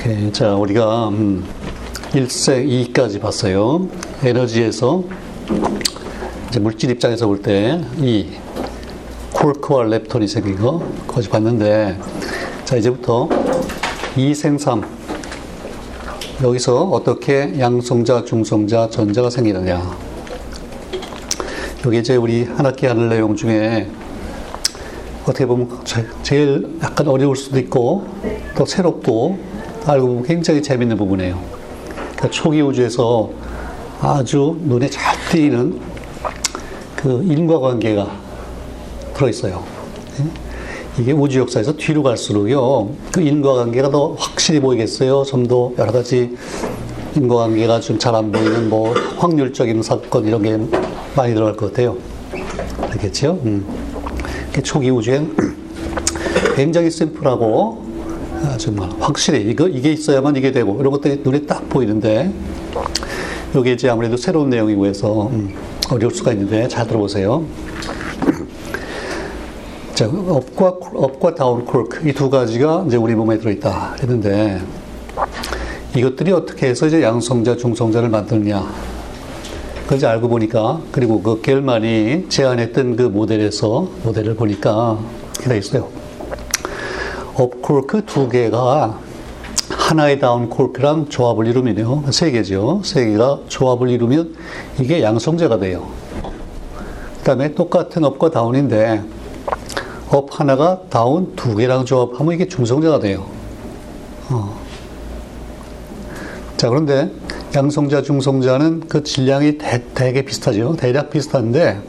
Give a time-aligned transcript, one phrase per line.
[0.00, 0.32] 오케이.
[0.32, 1.44] 자, 우리가 음,
[2.12, 3.86] 1세 2까지 봤어요.
[4.22, 5.04] 에너지에서
[6.48, 8.28] 이제 물질 입장에서 볼 때 이
[9.32, 11.98] 콜크와 렙톤이 생긴 거 거기 봤는데
[12.64, 13.28] 자, 이제부터
[14.16, 14.86] 2생삼
[16.42, 19.82] 여기서 어떻게 양성자, 중성자, 전자가 생기느냐.
[21.84, 23.90] 여기 이제 우리 한 학기 하는 내용 중에
[25.24, 25.68] 어떻게 보면
[26.22, 28.06] 제일 약간 어려울 수도 있고
[28.56, 29.49] 또 새롭고
[29.86, 31.38] 알고 보면 굉장히 재밌는 부분이에요.
[31.94, 33.30] 그러니까 초기 우주에서
[34.00, 35.80] 아주 눈에 잘 띄는
[36.96, 38.10] 그 인과관계가
[39.14, 39.62] 들어있어요.
[40.20, 40.24] 예?
[41.02, 45.22] 이게 우주 역사에서 뒤로 갈수록요, 그 인과관계가 더 확실히 보이겠어요.
[45.24, 46.36] 좀 더 여러 가지
[47.16, 50.58] 인과관계가 좀 잘 안 보이는 뭐 확률적인 사건 이런 게
[51.16, 51.96] 많이 들어갈 것 같아요.
[52.90, 53.40] 알겠죠?
[53.44, 53.66] 음.
[54.62, 55.36] 초기 우주엔
[56.56, 57.89] 굉장히 심플하고
[58.42, 62.32] 아, 정말 확실히 이거 이게 있어야만 이게 되고 이런 것들이 눈에 딱 보이는데
[63.54, 65.54] 여기 이제 아무래도 새로운 내용이고 해서 음,
[65.90, 67.44] 어려울 수가 있는데 잘 들어보세요.
[69.94, 74.60] 자, 업과 업과 다운 콜크 이 두 가지가 이제 우리 몸에 들어있다 했는데
[75.94, 78.64] 이것들이 어떻게 해서 이제 양성자, 중성자를 만드느냐.
[79.86, 84.98] 그걸 알고 보니까 그리고 그 겔만이 제안했던 그 모델에서 모델을 보니까
[85.40, 85.99] 이렇게 있어요.
[87.40, 88.98] 업콜크 두 개가
[89.70, 92.04] 하나의 down 쿼크랑 조합을 이루면요.
[92.12, 92.82] 세 개죠.
[92.84, 94.34] 세 개가 조합을 이루면
[94.78, 95.88] 이게 양성자가 돼요.
[96.22, 99.02] 그 다음에 똑같은 up과 down인데
[100.10, 103.24] up 하나가 down 두 개랑 조합하면 이게 중성자가 돼요.
[104.28, 104.60] 어.
[106.58, 107.10] 자, 그런데
[107.54, 110.76] 양성자, 중성자는 그 질량이 대, 되게 비슷하죠.
[110.76, 111.80] 대략 비슷한데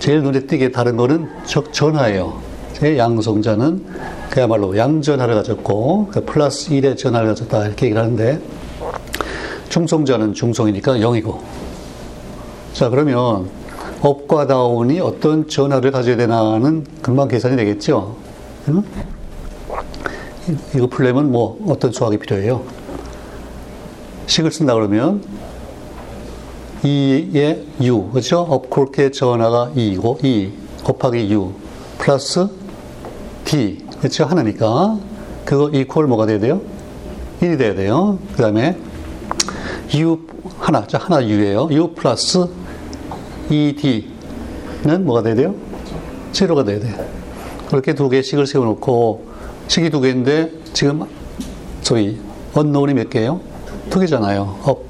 [0.00, 2.43] 제일 눈에 띄게 다른 거는 적 전하예요.
[2.74, 3.84] 제 양성자는
[4.30, 8.40] 그야말로 양전하를 가졌고 그 플러스 1의 전하를 가졌다 이렇게 얘기를 하는데
[9.68, 11.38] 중성자는 중성이니까 0이고.
[12.72, 13.48] 자 그러면
[14.02, 18.16] 업과 다운이 어떤 전하를 가져야 되나는 금방 계산이 되겠죠?
[18.68, 18.82] 응?
[20.74, 22.62] 이거 풀려면 뭐 어떤 수학이 필요해요?
[24.26, 25.22] 식을 쓴다 그러면
[26.82, 28.40] 2의 u 그렇죠?
[28.40, 30.52] 업콜크의 전하가 2이고 2
[30.82, 31.52] 곱하기 u
[31.98, 32.63] 플러스
[33.44, 34.24] d 그렇죠?
[34.24, 34.98] 하나니까.
[35.44, 36.60] 그거 이퀄 뭐가 돼야 돼요?
[37.40, 38.18] 1이 돼야 돼요.
[38.34, 38.76] 그 다음에
[39.94, 40.18] u
[40.58, 41.68] 하나, 자, 하나 u예요.
[41.70, 42.46] u 플러스
[43.50, 45.54] ed는 뭐가 돼야 돼요?
[46.32, 46.94] 제로가 돼야 돼.
[47.68, 49.26] 그렇게 두 개씩을 세워놓고
[49.68, 51.04] 식이 두 개인데 지금
[51.82, 52.18] 소위
[52.54, 53.40] 언노운이 몇 개예요?
[53.90, 54.58] 두 개잖아요.
[54.62, 54.84] up,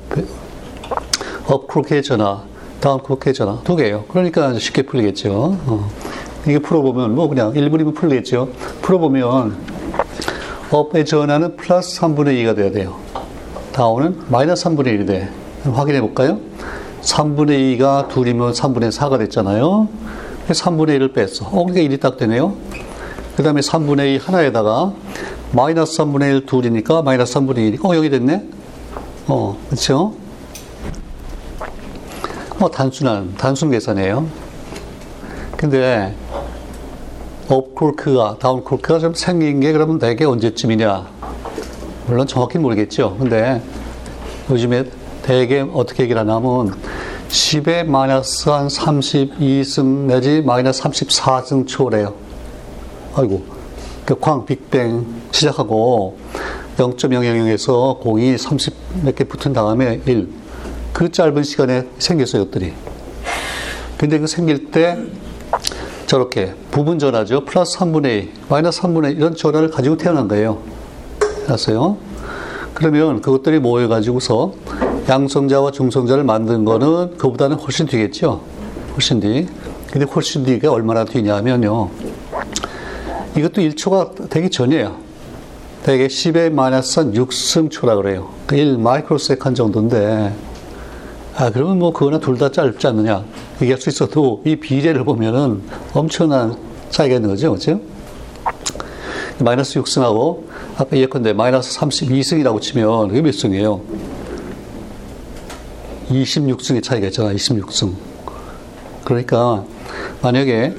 [1.46, 2.44] up 쿼크의 전하,
[2.80, 4.04] down 쿼크의 전하 두 개예요.
[4.08, 5.32] 그러니까 쉽게 풀리겠죠.
[5.66, 5.90] 어.
[6.46, 8.48] 이게 풀어보면 뭐 그냥 1분이면 풀리겠죠.
[8.82, 9.56] 풀어보면
[10.70, 12.96] up의 전하는 플러스 3분의 2가 돼야 돼요.
[13.72, 15.30] down은 마이너스 3분의 1이 돼.
[15.64, 16.38] 확인해 볼까요?
[17.02, 19.88] 3분의 2가 둘이면 3분의 4가 됐잖아요.
[20.48, 21.46] 3분의 1을 뺐어.
[21.46, 22.54] 어, 그러니까 1이 딱 되네요.
[23.36, 24.92] 그 다음에 3분의 2 하나에다가
[25.52, 28.42] 마이너스 3분의 1 둘이니까 마이너스 3분의 1이, 어, 여기 됐네?
[29.28, 30.14] 어, 그쵸?
[32.58, 34.43] 뭐 단순한, 단순 계산이에요.
[35.64, 36.14] 근데
[37.48, 41.06] 업콜크가 다운콜크가 좀 생긴 게 그러면 대개 언제쯤이냐?
[42.06, 43.16] 물론 정확히 모르겠죠.
[43.18, 43.62] 근데
[44.50, 44.84] 요즘에
[45.22, 46.74] 대개 어떻게 얘기를 하냐면
[47.30, 52.12] 10에 마이너스 한 32승 내지 마이너스 34승 초래요.
[53.14, 53.42] 아이고.
[54.04, 56.18] 그 광 빅뱅 시작하고
[56.76, 60.28] 0.000에서 공이 30 몇 개 붙은 다음에 1.
[60.92, 62.74] 그 짧은 시간에 생겼어요, 이것들이.
[63.96, 64.98] 근데 그 생길 때
[66.06, 67.44] 저렇게 부분 전화죠.
[67.44, 70.58] 플러스 3분의 2, 마이너스 3분의 2 이런 전화를 가지고 태어난 거예요.
[71.46, 71.96] 알았어요?
[72.74, 74.52] 그러면 그것들이 모여가지고서
[75.08, 78.42] 양성자와 중성자를 만든 거는 그보다는 훨씬 뒤겠죠.
[78.94, 79.46] 훨씬 뒤.
[79.90, 81.90] 근데 훨씬 뒤가 얼마나 뒤냐면요.
[83.36, 84.96] 이것도 1초가 되기 전이에요.
[85.84, 88.30] 대개 10의 마이너스 한 6승초라 그래요.
[88.52, 90.32] 1 microsecond 정도인데,
[91.36, 93.24] 아, 그러면 뭐 그거나 둘 다 짧지 않느냐.
[93.60, 96.56] 얘기할 수 있어도 이 비례를 보면은 엄청난
[96.90, 97.52] 차이가 있는 거죠.
[97.52, 97.80] 그죠?
[99.40, 100.44] 마이너스 6승하고
[100.76, 103.80] 아까 예컨대 마이너스 32승이라고 치면 그게 몇 승이에요?
[106.08, 107.32] 26승의 차이가 있잖아.
[107.32, 107.92] 26승.
[109.04, 109.64] 그러니까
[110.22, 110.74] 만약에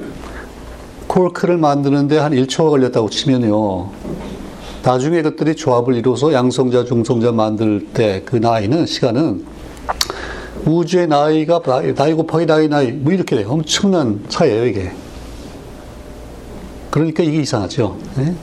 [1.06, 3.90] 콜크를 만드는데 한 1초가 걸렸다고 치면요.
[4.82, 9.44] 나중에 그것들이 조합을 이루어서 양성자, 중성자 만들 때 그 나이는 시간은
[10.66, 11.62] 우주의 나이가
[11.94, 13.48] 나이 곱하기 나이 나이 뭐 이렇게 돼요.
[13.50, 14.92] 엄청난 차이예요 이게.
[16.90, 17.96] 그러니까 이게 이상하죠.
[18.16, 18.34] 네?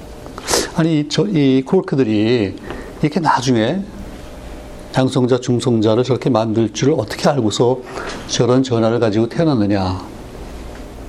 [0.76, 2.56] 아니 저, 이 콜크들이
[3.02, 3.82] 이렇게 나중에
[4.96, 7.80] 양성자, 중성자를 저렇게 만들 줄을 어떻게 알고서
[8.28, 10.06] 저런 전화를 가지고 태어났느냐.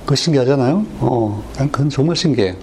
[0.05, 0.85] 그 신기하잖아요?
[0.99, 2.55] 어, 난 그건 정말 신기해.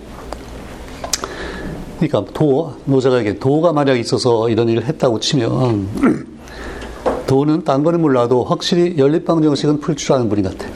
[2.00, 6.31] 그러니까 도, 노자가에게 도가 만약 있어서 이런 일을 했다고 치면
[7.26, 10.66] 도는 딴 거는 몰라도 확실히 연립방 정식은 풀 줄 아는 분이 같아.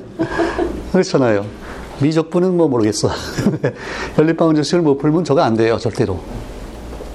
[0.92, 1.44] 그렇잖아요.
[2.00, 3.08] 미적분은 뭐 모르겠어.
[4.18, 6.18] 연립방 정식을 못 풀면 저거 안 돼요, 절대로.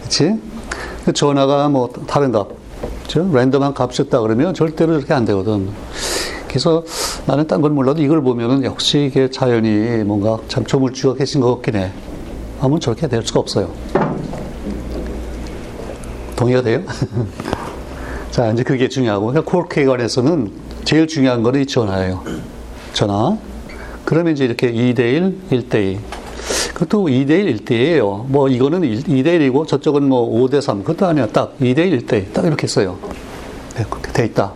[0.04, 0.36] 그치?
[1.06, 2.50] 그 전화가 뭐 다른 값,
[3.04, 3.30] 그죠?
[3.32, 5.70] 랜덤한 값이었다 그러면 절대로 그렇게 안 되거든.
[6.48, 6.84] 그래서
[7.28, 11.76] 나는 딴 건 몰라도 이걸 보면은 역시 이게 자연이 뭔가 참 조물주가 계신 것 같긴
[11.76, 11.92] 해.
[12.62, 13.70] 아무 저렇게 될 수가 없어요.
[16.36, 16.82] 동의가 돼요?
[18.40, 19.34] 자, 이제 그게 중요하고.
[19.34, 20.50] 그러니까 관해서는
[20.86, 22.24] 제일 중요한 거는 이 전화예요.
[22.94, 23.38] 전화.
[24.06, 25.98] 그러면 이제 이렇게 2대1, 1대2.
[26.74, 28.28] 그것도 2대1, 1대2예요.
[28.28, 30.86] 뭐 이거는 2대1이고 저쪽은 뭐 5대3.
[30.86, 31.28] 그것도 아니야.
[31.28, 32.32] 딱 2대1, 1대2.
[32.32, 32.98] 딱 이렇게 써요.
[33.76, 34.54] 네, 그렇게 돼 있다.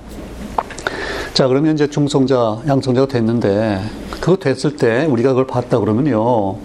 [1.33, 3.81] 자, 그러면 이제 중성자, 양성자가 됐는데,
[4.21, 6.56] 그거 됐을 때 우리가 그걸 봤다 그러면요.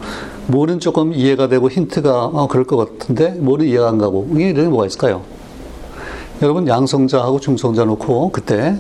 [0.46, 4.28] 뭐는 조금 이해가 되고 힌트가, 어, 그럴 것 같은데, 뭐는 이해가 안 가고.
[4.34, 5.37] 이게 이런 뭐가 있을까요?
[6.42, 8.76] 여러분, 양성자하고 중성자 놓고, 그때,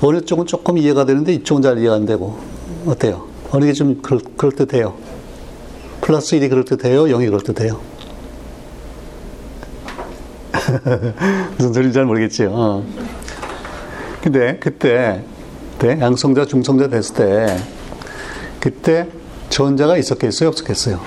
[0.00, 2.38] 어느 쪽은 조금 이해가 되는데, 이쪽은 잘 이해가 안 되고.
[2.86, 3.26] 어때요?
[3.50, 4.94] 어느 게 좀 그럴, 그럴듯해요?
[6.00, 7.04] 플러스 1이 그럴듯해요?
[7.04, 7.80] 0이 그럴듯해요?
[11.56, 12.50] 무슨 소리인지 잘 모르겠지요.
[12.52, 12.84] 어.
[14.22, 15.22] 근데 그때,
[15.78, 17.58] 그때 양성자, 중성자 됐을 때
[18.58, 19.08] 그때
[19.48, 21.00] 전자가 있었겠어요, 없었겠어요?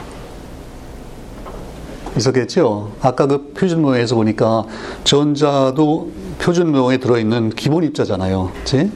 [2.20, 2.92] 있었겠죠.
[3.02, 4.66] 아까 그 표준모에서 보니까
[5.04, 8.92] 전자도 표준모에 들어있는 기본 입자잖아요, 그렇지?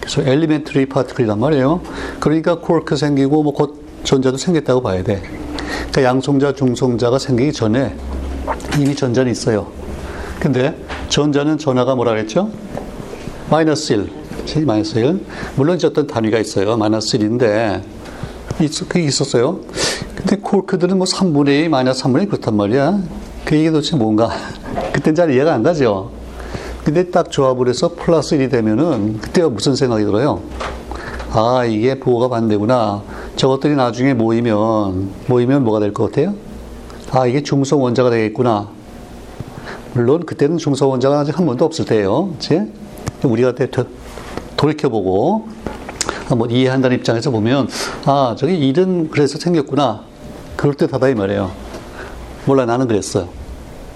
[0.00, 1.80] 그래서 엘리멘트리 파티클이란 말이에요.
[2.20, 5.20] 그러니까 쿼크 생기고 뭐 곧 전자도 생겼다고 봐야 돼.
[5.90, 7.94] 그러니까 양성자, 중성자가 생기기 전에
[8.78, 9.66] 이미 전자는 있어요.
[10.40, 10.74] 근데
[11.08, 12.50] 전자는 전화가 뭐라 그랬죠?
[13.50, 14.64] 마이너스 1.
[14.64, 15.20] 마이너스 1.
[15.56, 16.76] 물론 이제 어떤 단위가 있어요.
[16.76, 17.82] 마이너스 1인데,
[18.88, 19.60] 그게 있었어요.
[20.18, 22.98] 근데 콜크들은 뭐 3분의 2, 마이너스 3분의 2 그렇단 말이야.
[23.44, 24.30] 그 얘기 도대체 뭔가.
[24.92, 26.10] 그땐 잘 이해가 안 가죠.
[26.84, 30.40] 근데 딱 조합을 해서 플러스 1이 되면은, 그때가 무슨 생각이 들어요?
[31.30, 33.02] 아, 이게 부호가 반대구나.
[33.36, 36.34] 저것들이 나중에 모이면, 모이면 뭐가 될 것 같아요?
[37.12, 38.68] 아, 이게 중성 원자가 되겠구나.
[39.92, 42.30] 물론 그때는 중성 원자가 아직 한 번도 없을 때예요.
[42.32, 42.60] 그치?
[43.22, 43.54] 우리가
[44.56, 45.48] 돌이켜보고
[46.26, 47.68] 한번 이해한다는 입장에서 보면
[48.04, 50.04] 아 저기 일은 그래서 생겼구나
[50.58, 51.52] 그럴 듯하다 이 말이에요.
[52.44, 53.28] 몰라 나는 그랬어요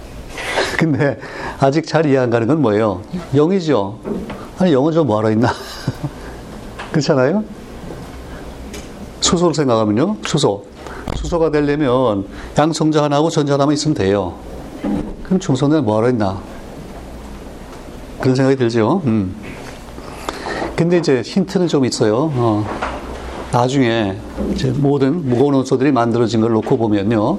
[0.79, 1.19] 근데
[1.59, 3.03] 아직 잘 이해 안 가는 건 뭐예요?
[3.35, 3.97] 0이죠.
[4.59, 5.53] 아니 0은 저 뭐하러 있나?
[6.93, 7.43] 그렇잖아요?
[9.21, 10.19] 수소를 생각하면요?
[10.25, 10.65] 수소.
[11.17, 12.27] 수소가 되려면
[12.57, 14.35] 양성자 하나하고 전자 하나만 있으면 돼요.
[15.25, 16.41] 그럼 중성자는 뭐하러 있나?
[18.21, 19.03] 그런 생각이 들죠.
[19.07, 19.35] 음.
[20.77, 22.31] 근데 이제 힌트는 좀 있어요.
[22.35, 22.92] 어.
[23.53, 24.17] 나중에
[24.77, 27.39] 모든 무거운 원소들이 만들어진 걸 놓고 보면요.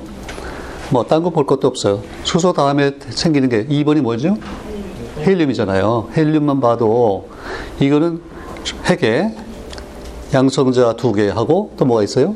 [0.92, 2.02] 뭐, 딴 거 볼 것도 없어요.
[2.24, 4.38] 수소 다음에 생기는 게 2번이 뭐죠?
[5.20, 6.10] 헬륨이잖아요.
[6.16, 7.28] 헬륨만 봐도
[7.80, 8.22] 이거는
[8.86, 9.34] 핵에
[10.34, 12.36] 양성자 두 개 하고 또 뭐가 있어요?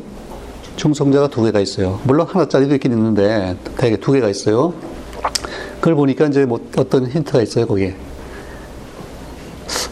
[0.76, 2.00] 중성자가 두 개가 있어요.
[2.04, 4.74] 물론 하나짜리도 있긴 있는데 대개 두 개가 있어요.
[5.80, 7.96] 그걸 보니까 이제 뭐 어떤 힌트가 있어요, 거기에.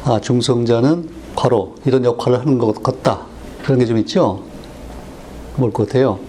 [0.05, 3.21] 아, 중성자는 과로 이런 역할을 하는 것 같다.
[3.65, 4.43] 그런 게 좀 있죠?
[5.57, 6.19] 뭘 것 같아요?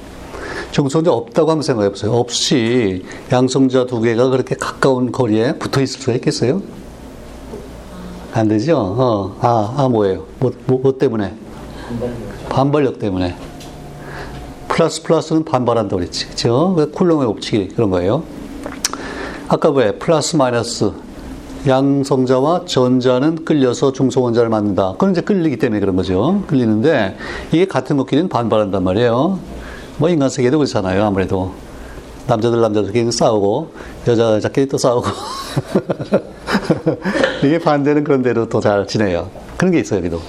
[0.70, 2.12] 중성자 없다고 한번 생각해 보세요.
[2.12, 6.62] 없이 양성자 두 개가 그렇게 가까운 거리에 붙어 있을 수가 있겠어요?
[8.32, 8.76] 안 되죠?
[8.78, 10.26] 어, 아, 아, 뭐예요?
[10.38, 11.34] 뭐, 뭐, 뭐 때문에?
[12.48, 13.36] 반발력 때문에.
[14.68, 16.28] 플러스 플러스는 반발한다고 그랬지.
[16.28, 16.76] 그죠?
[16.92, 18.22] 쿨롱의 법칙이 그런 거예요.
[19.48, 20.92] 아까 왜 플러스 마이너스
[21.66, 24.92] 양성자와 전자는 끌려서 중성원자를 만든다.
[24.92, 26.42] 그건 이제 끌리기 때문에 그런 거죠.
[26.46, 27.16] 끌리는데
[27.52, 29.38] 이게 같은 것끼리는 반발한단 말이에요.
[29.98, 31.04] 뭐 인간 세계도 그렇잖아요.
[31.04, 31.52] 아무래도
[32.26, 33.70] 남자들 남자들끼리 싸우고
[34.08, 35.06] 여자 여자끼리 또 싸우고
[37.44, 39.30] 이게 반대는 그런 대로 더잘 지내요.
[39.56, 40.20] 그런 게 있어요, 여기도.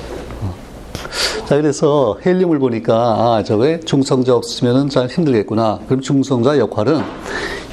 [1.48, 2.94] 자, 그래서 헬륨을 보니까,
[3.38, 5.80] 아, 저게 중성자 없으면은 잘 힘들겠구나.
[5.88, 7.02] 그럼 중성자 역할은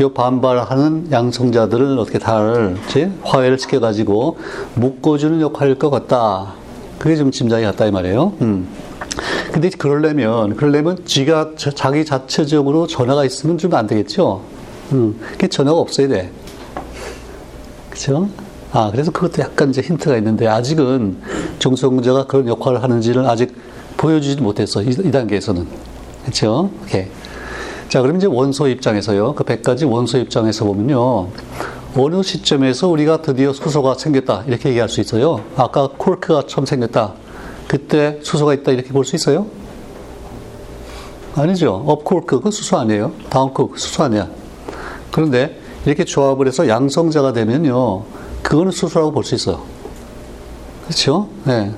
[0.01, 4.39] 이 반발하는 양성자들을 어떻게 잘, 제 화해를 시켜가지고
[4.77, 6.55] 묶어주는 역할일 것 같다.
[7.01, 8.35] 그게 좀 짐작이 갔다, 이 말이에요.
[8.43, 8.69] 음.
[9.51, 14.41] 근데 그러려면, 그러려면 지가, 자기 자체적으로 전화가 있으면 좀 안 되겠죠?
[14.93, 15.19] 음.
[15.37, 16.31] 그 전화가 없어야 돼.
[17.91, 18.29] 그쵸?
[18.75, 21.19] 아, 그래서 그것도 약간 이제 힌트가 있는데, 아직은
[21.61, 23.55] 중성자가 그런 역할을 하는지를 아직
[23.97, 24.83] 보여주지 못했어.
[24.83, 25.65] 이, 이 단계에서는.
[26.23, 26.71] 그렇죠?
[26.83, 27.07] 오케이.
[27.89, 29.35] 자, 그럼 이제 원소 입장에서요.
[29.37, 31.29] 그 100가지 원소 입장에서 보면요.
[31.97, 34.43] 어느 시점에서 우리가 드디어 수소가 생겼다.
[34.49, 35.41] 이렇게 얘기할 수 있어요.
[35.55, 37.13] 아까 콜크가 처음 생겼다.
[37.69, 38.73] 그때 수소가 있다.
[38.73, 39.47] 이렇게 볼 수 있어요?
[41.37, 41.85] 아니죠.
[41.87, 43.13] 업콜크, 그 수소 아니에요.
[43.31, 44.29] down 쿼크, 수소 아니야.
[45.13, 48.24] 그런데 이렇게 조합을 해서 양성자가 되면요.
[48.45, 49.63] 그거는 수소라고 볼 수 있어요.
[50.85, 51.29] 그렇죠?
[51.45, 51.73] 네.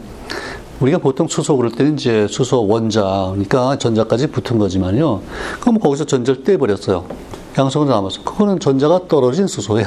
[0.80, 5.22] 우리가 보통 수소 그럴 때는 이제 수소 원자, 그러니까 전자까지 붙은 거지만요.
[5.60, 7.06] 그럼 거기서 전자를 떼버렸어요.
[7.56, 8.22] 양성자 남았어.
[8.24, 9.86] 그거는 전자가 떨어진 수소예요.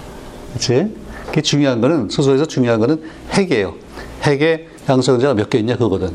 [0.54, 0.94] 그치?
[1.26, 3.74] 그게 중요한 거는, 수소에서 중요한 거는 핵이에요.
[4.22, 6.10] 핵에 양성자가 몇 개 있냐, 그거거든.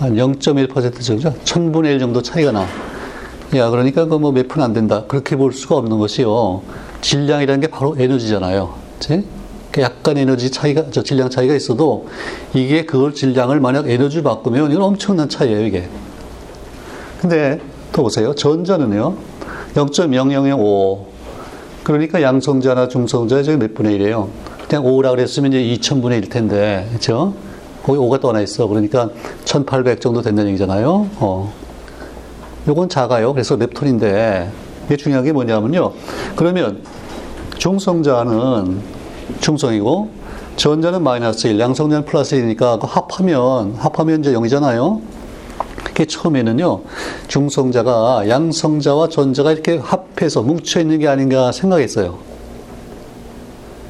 [0.00, 2.66] 한 0.1% 정도, 1000분의 1 정도 차이가 나.
[3.54, 5.04] 야, 그러니까 그 뭐몇 푼 안 된다.
[5.06, 6.62] 그렇게 볼 수가 없는 것이요.
[7.00, 8.74] 질량이라는 게 바로 에너지잖아요.
[8.98, 9.24] 그치?
[9.78, 12.08] 약간 에너지 차이가, 저 질량 차이가 있어도
[12.52, 15.88] 이게 그걸 질량을 만약 에너지 바꾸면 이건 엄청난 차이예요, 이게.
[17.20, 17.60] 근데
[17.92, 18.34] 또 보세요.
[18.34, 19.16] 전자는요,
[19.74, 21.06] 0.0005.
[21.82, 24.28] 그러니까 양성자나 중성자의 저몇 분의 1이에요.
[24.74, 27.32] 그냥 5라 그랬으면 이제 2000분의 1일 텐데, 그죠?
[27.84, 28.66] 거기 5가 또 하나 있어.
[28.66, 29.08] 그러니까
[29.44, 31.10] 1800 정도 된다는 얘기잖아요.
[31.20, 31.52] 어.
[32.66, 33.32] 요건 작아요.
[33.32, 34.50] 그래서 렙톤인데,
[34.86, 35.92] 이게 중요한 게 뭐냐면요.
[36.34, 36.82] 그러면
[37.56, 38.80] 중성자는
[39.40, 40.08] 중성이고,
[40.56, 45.00] 전자는 마이너스 1, 양성자는 플러스 1이니까 그 합하면, 합하면 이제 0이잖아요.
[45.84, 46.80] 그게 처음에는요,
[47.28, 52.18] 중성자가 양성자와 전자가 이렇게 합해서 뭉쳐 있는 게 아닌가 생각했어요.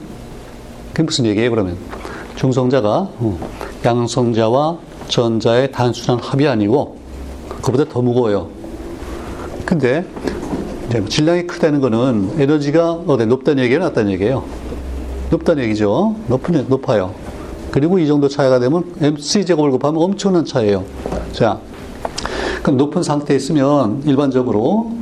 [0.92, 1.78] 그게 무슨 얘기예요, 그러면?
[2.36, 3.38] 중성자가 어,
[3.84, 6.96] 양성자와 전자의 단순한 합이 아니고,
[7.60, 8.50] 그보다 더 무거워요.
[9.66, 10.06] 근데,
[11.08, 14.63] 질량이 크다는 거는 에너지가 어디 높다는 얘기예요, 낮다는 얘기예요?
[15.30, 16.14] 높다는 얘기죠.
[16.28, 17.14] 높은, 높아요.
[17.70, 20.84] 그리고 이 정도 차이가 되면 mc제곱을 곱하면 엄청난 차이예요.
[21.32, 21.58] 자,
[22.62, 24.92] 그럼 높은 상태에 있으면 일반적으로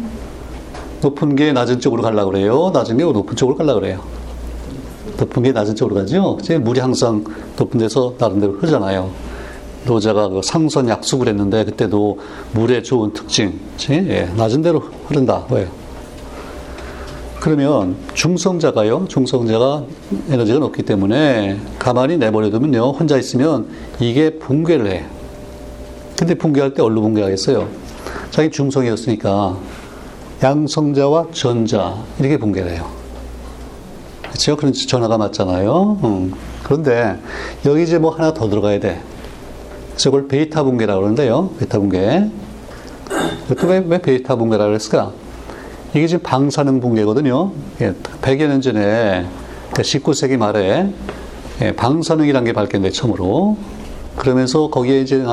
[1.03, 2.71] 높은 게 낮은 쪽으로 가려고 그래요.
[2.73, 4.01] 낮은 게 높은 쪽으로 가려고 그래요.
[5.19, 6.39] 높은 게 낮은 쪽으로 가죠.
[6.61, 7.25] 물이 항상
[7.59, 9.11] 높은 데서 나름대로 흐르잖아요.
[9.85, 12.19] 로자가 그 상선 약속을 했는데 그때도
[12.53, 13.59] 물의 좋은 특징,
[13.91, 15.45] 예, 낮은 데로 흐른다.
[15.51, 15.82] 왜요?
[17.43, 19.83] 그러면 중성자가요, 중성자가
[20.31, 23.67] 에너지가 높기 때문에 가만히 내버려두면요, 혼자 있으면
[23.99, 25.05] 이게 붕괴를 해.
[26.17, 27.67] 근데 붕괴할 때 어디로 붕괴하겠어요?
[28.31, 29.59] 자기 중성이었으니까
[30.41, 32.89] 양성자와 전자 이렇게 붕괴를 해요.
[34.23, 34.57] 그렇죠?
[34.57, 35.99] 그런 전화가 맞잖아요.
[36.05, 36.33] 음.
[36.63, 37.19] 그런데
[37.67, 39.03] 여기 이제 뭐 하나 더 들어가야 돼.
[39.97, 41.51] 저걸 베타 붕괴라고 그러는데요.
[41.59, 41.99] 베타 붕괴.
[43.67, 45.11] 왜, 왜 베타 붕괴라고 그랬을까?
[45.95, 47.53] 이게 지금 방사능 붕괴거든요.
[47.79, 49.27] 100여 예, 년 전에
[49.73, 50.93] 19세기 그러니까 말에
[51.61, 53.59] 예, 방사능이라는 게 밝혀낸 처음으로.
[54.17, 55.25] 그러면서 거기에 이제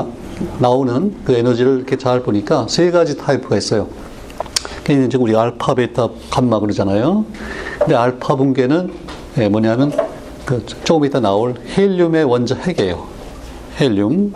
[0.58, 3.88] 나오는 그 에너지를 이렇게 잘 보니까 세 가지 타입이 있어요.
[4.84, 7.24] 그게 이제 우리가 알파, 베타, 감마 그러잖아요.
[7.78, 8.92] 근데 알파 붕괴는
[9.38, 9.92] 예, 뭐냐면
[10.44, 13.06] 그 조금 이따 나올 헬륨의 원자 핵이에요.
[13.80, 14.34] 헬륨.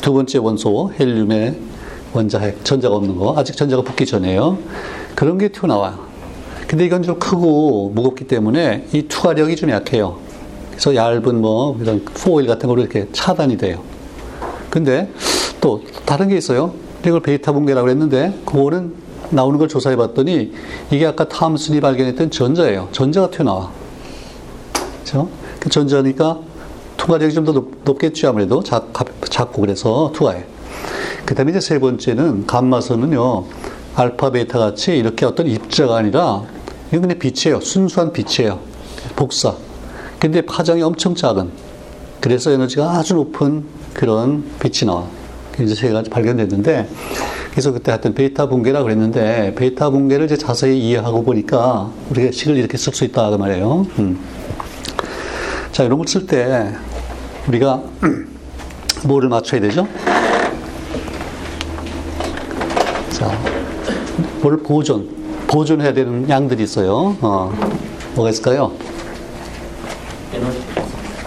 [0.00, 1.58] 두 번째 원소 헬륨의
[2.12, 2.64] 원자 핵.
[2.64, 3.34] 전자가 없는 거.
[3.36, 4.58] 아직 전자가 붙기 전에요.
[5.14, 5.98] 그런 게 튀어나와요.
[6.66, 10.18] 근데 이건 좀 크고 무겁기 때문에 이 투과력이 좀 약해요.
[10.70, 13.82] 그래서 얇은 뭐 이런 포일 같은 거로 이렇게 차단이 돼요.
[14.70, 15.10] 근데
[15.60, 16.74] 또 다른 게 있어요.
[17.06, 18.94] 이걸 베이타 붕괴라고 했는데 그거는
[19.30, 20.52] 나오는 걸 조사해 봤더니
[20.90, 22.88] 이게 아까 탐슨이 발견했던 전자예요.
[22.92, 23.70] 전자가 튀어나와.
[25.04, 25.28] 그렇죠?
[25.60, 26.40] 그 전자니까
[26.96, 27.52] 투과력이 좀 더
[27.84, 28.92] 높겠죠 아무래도 작,
[29.28, 30.44] 작고 그래서 투과해.
[31.26, 33.44] 그 다음에 이제 세 번째는 감마선은요
[33.96, 36.42] 알파 베타 같이 이렇게 어떤 입자가 아니라
[36.88, 37.60] 이건 그냥 빛이에요.
[37.60, 38.58] 순수한 빛이에요.
[39.16, 39.54] 복사.
[40.18, 41.50] 근데 파장이 엄청 작은.
[42.20, 45.06] 그래서 에너지가 아주 높은 그런 빛이 나와.
[45.60, 46.88] 이제 세 가지 발견됐는데,
[47.52, 52.76] 그래서 그때 하여튼 베타 붕괴라 그랬는데, 베타 붕괴를 이제 자세히 이해하고 보니까 우리가 식을 이렇게
[52.76, 53.86] 쓸 수 있다, 그 말이에요.
[54.00, 54.18] 음.
[55.70, 56.72] 자, 이런 걸 쓸 때
[57.46, 57.82] 우리가
[59.06, 59.86] 뭐를 맞춰야 되죠?
[63.10, 63.26] 자,
[64.16, 65.08] 뭘 보존,
[65.46, 67.16] 보존해야 되는 양들이 있어요.
[67.20, 67.52] 어,
[68.14, 68.72] 뭐가 있을까요?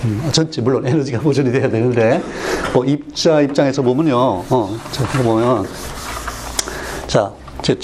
[0.04, 2.22] 음, 전체 물론 에너지가 보존이 돼야 되는데
[2.74, 4.16] 뭐 입자 입장에서 보면요.
[4.18, 5.66] 어, 자, 보면
[7.08, 7.32] 자,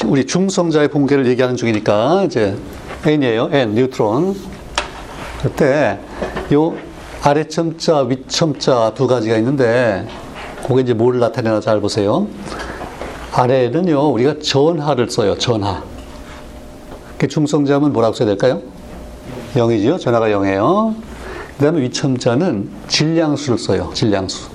[0.06, 2.56] 우리 중성자의 붕괴를 얘기하는 중이니까 이제
[3.06, 3.50] N이에요.
[3.52, 4.36] N 뉴트론.
[5.42, 6.00] 그때
[6.54, 6.74] 요
[7.22, 10.08] 아래 첨자, 위 첨자 두 가지가 있는데
[10.66, 12.28] 그게 이제 뭘 나타내나 잘 보세요.
[13.34, 15.38] 아래는요 우리가 전하를 써요.
[15.38, 15.84] 전하.
[17.18, 18.62] 그 중성자면 뭐라고 써야 될까요?
[19.56, 20.00] 0이죠.
[20.00, 20.96] 전하가 0이에요.
[21.58, 23.90] 그 다음에 위첨자는 질량수를 써요.
[23.94, 24.50] 질량수.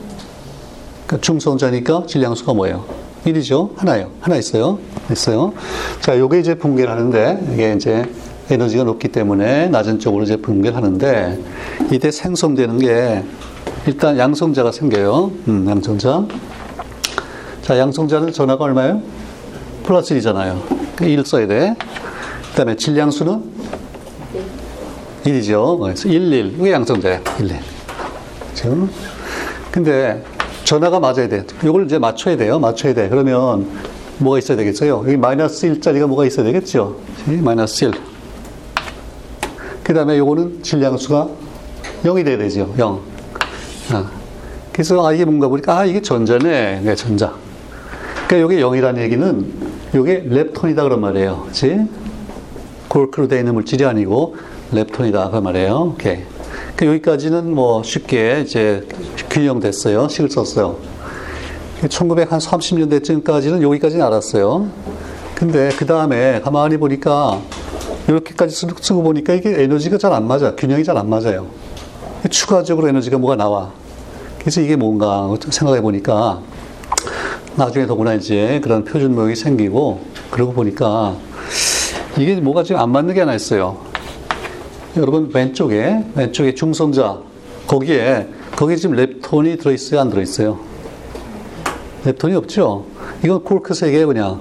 [1.07, 2.85] 그러니까 중성자니까 질량수가 뭐예요?
[3.27, 3.77] 1이죠.
[3.77, 4.11] 하나요.
[4.21, 4.79] 하나 있어요.
[5.11, 5.53] 있어요.
[6.01, 8.05] 자, 요게 이제 붕괴를 하는데, 이게 이제
[8.51, 11.39] 에너지가 높기 때문에 낮은 쪽으로 이제 붕괴를 하는데,
[11.91, 13.25] 이때 생성되는 게,
[13.87, 15.31] 일단 양성자가 생겨요.
[15.49, 16.27] 음, 양성자.
[17.69, 19.03] 자, 양성자는 전화가 얼마예요?
[19.83, 21.03] 플러스 1이잖아요.
[21.03, 21.77] 1 써야 돼.
[21.79, 23.43] 그 다음에 질량수는
[25.25, 25.79] 1이죠.
[25.79, 26.55] 그래서 1, 1.
[26.61, 27.21] 이게 양성자예요.
[27.41, 27.57] 1, 1.
[28.55, 28.89] 그죠?
[29.71, 30.25] 근데
[30.65, 31.45] 전화가 맞아야 돼.
[31.63, 32.59] 이걸 이제 맞춰야 돼요.
[32.59, 33.11] 맞춰야 돼.
[33.11, 33.69] 그러면
[34.17, 35.05] 뭐가 있어야 되겠어요?
[35.07, 36.97] 여기 마이너스 1짜리가 뭐가 있어야 되겠죠?
[37.27, 37.93] 마이너스 1.
[39.83, 41.29] 그 다음에 요거는 질량수가
[42.05, 42.75] 0이 돼야 되죠.
[42.79, 43.03] 0.
[43.93, 44.11] 아.
[44.73, 46.81] 그래서 아, 이게 뭔가 보니까 아, 이게 전자네.
[46.81, 47.35] 네, 전자.
[48.29, 49.53] 그러니까 이게 0이라는 얘기는
[49.95, 51.45] 이게 렙톤이다 그런 말이에요.
[51.47, 51.81] 그치?
[52.89, 54.37] 골크로 되어 있는 물질이 아니고
[54.73, 55.95] 렙톤이다 그 말이에요.
[55.95, 56.19] 오케이.
[56.77, 58.87] 그 여기까지는 뭐 쉽게 이제
[59.31, 60.09] 균형됐어요.
[60.09, 60.77] 식을 썼어요.
[61.83, 64.69] 1930년대쯤까지는 여기까지는 알았어요.
[65.35, 67.41] 근데 그 다음에 가만히 보니까
[68.09, 70.55] 이렇게까지 쓰고 보니까 이게 에너지가 잘 안 맞아.
[70.55, 71.47] 균형이 잘 안 맞아요.
[72.29, 73.73] 추가적으로 에너지가 뭐가 나와.
[74.39, 76.43] 그래서 이게 뭔가 생각해 보니까
[77.59, 81.17] 나중에 더구나 이제 그런 표준 모형이 생기고 그러고 보니까
[82.17, 83.79] 이게 뭐가 지금 안 맞는 게 하나 있어요.
[84.97, 87.19] 여러분 왼쪽에 왼쪽에 중성자
[87.67, 90.59] 거기에 거기에 지금 렙톤이 들어있어요 안 들어있어요?
[92.05, 92.87] 렙톤이 없죠?
[93.25, 94.41] 이건 콜크 세 개예요 그냥.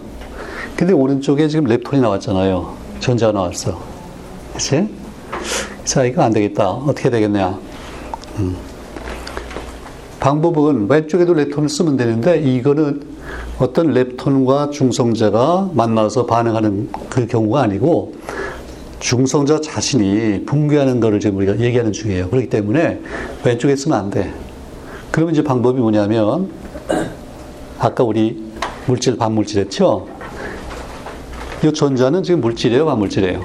[0.76, 2.78] 근데 오른쪽에 지금 렙톤이 나왔잖아요.
[3.00, 3.82] 전자가 나왔어.
[4.54, 4.88] 그치?
[5.86, 6.70] 자 이거 안 되겠다.
[6.70, 7.58] 어떻게 되겠냐?
[8.38, 8.77] 음.
[10.28, 13.02] 방법은 왼쪽에도 렙톤을 쓰면 되는데 이거는
[13.60, 18.14] 어떤 렙톤과 중성자가 만나서 반응하는 그 경우가 아니고
[19.00, 22.30] 중성자 자신이 붕괴하는 것을 지금 우리가 얘기하는 중이에요.
[22.30, 23.00] 그렇기 때문에
[23.46, 24.34] 왼쪽에 쓰면 안 돼.
[25.12, 26.50] 그러면 이제 방법이 뭐냐면
[27.80, 28.44] 아까 우리
[28.86, 30.10] 물질 반물질 했죠?
[31.64, 33.42] 이 전자는 지금 물질이에요, 반물질이에요?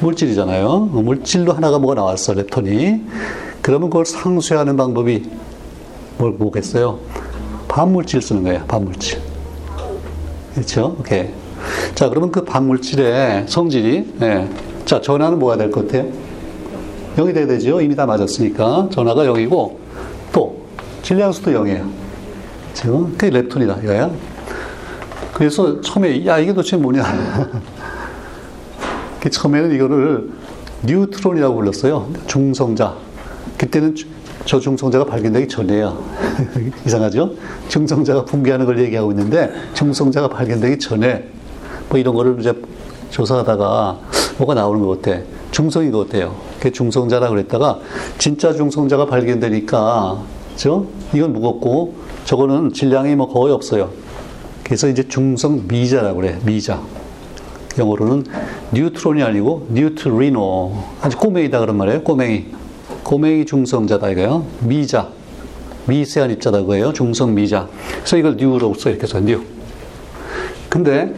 [0.00, 0.78] 물질이잖아요.
[0.86, 3.02] 물질로 하나가 뭐가 나왔어, 렙톤이.
[3.62, 5.22] 그러면 그걸 상쇄하는 방법이
[6.20, 6.98] 뭘 보겠어요?
[7.66, 9.18] 반물질 쓰는 거예요, 반물질.
[10.54, 10.96] 그렇죠?
[11.00, 11.30] 오케이.
[11.94, 14.48] 자, 그러면 그 반물질의 성질이, 예.
[14.84, 16.10] 자, 전하는 뭐가 될 것 같아요?
[17.16, 17.80] 0이 돼야 되죠?
[17.80, 18.90] 이미 다 맞았으니까.
[18.92, 19.76] 전하가 0이고,
[20.32, 20.60] 또,
[21.02, 21.88] 질량수도 0이에요.
[22.74, 24.10] 지금, 그게 렙톤이다, 이거야.
[25.32, 27.02] 그래서 처음에, 야, 이게 도대체 뭐냐.
[29.20, 30.30] 그 처음에는 이거를
[30.84, 32.10] 뉴트론이라고 불렀어요.
[32.26, 32.94] 중성자.
[33.58, 33.94] 그때는
[34.46, 36.02] 저 중성자가 발견되기 전에요.
[36.86, 37.34] 이상하죠?
[37.68, 41.28] 중성자가 붕괴하는 걸 얘기하고 있는데, 중성자가 발견되기 전에,
[41.88, 42.54] 뭐 이런 거를 이제
[43.10, 43.98] 조사하다가
[44.38, 45.20] 뭐가 나오는 것 같아.
[45.50, 46.34] 중성인 것 같아요.
[46.58, 47.80] 그게 중성자라 그랬다가
[48.18, 50.22] 진짜 중성자가 발견되니까
[50.52, 50.86] 그죠?
[51.12, 53.90] 이건 무겁고 저거는 질량이 뭐 거의 없어요.
[54.62, 56.38] 그래서 이제 중성 미자라고 그래.
[56.44, 56.80] 미자.
[57.78, 58.24] 영어로는
[58.72, 60.72] 뉴트론이 아니고 뉴트리노.
[61.02, 62.02] 아주 꼬맹이다 그런 말이에요.
[62.02, 62.46] 꼬맹이.
[63.04, 64.46] 꼬맹이 중성자다 이거요.
[64.60, 65.08] 미자.
[65.86, 66.92] 미세한 입자다 그거예요.
[66.92, 67.68] 중성 미자.
[67.98, 69.42] 그래서 이걸 뉴로 써 이렇게 써 뉴.
[70.68, 71.14] 근데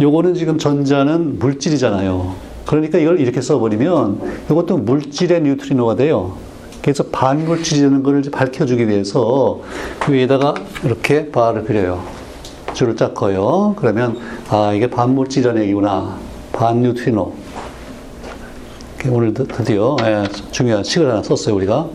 [0.00, 2.34] 요거는 지금 전자는 물질이잖아요.
[2.66, 4.20] 그러니까 이걸 이렇게 써버리면
[4.50, 6.36] 이것도 물질의 뉴트리노가 돼요.
[6.82, 9.60] 그래서 반물질이라는 걸 밝혀주기 위해서
[10.00, 12.02] 그 위에다가 이렇게 bar를 그려요.
[12.74, 13.74] 줄을 쫙 커요.
[13.78, 14.18] 그러면
[14.50, 16.18] 아 이게 반물질이라는 얘기구나.
[16.52, 17.45] 반뉴트리노.
[19.08, 21.88] 오늘 드디어 예, 중요한 식을 하나 썼어요 우리가.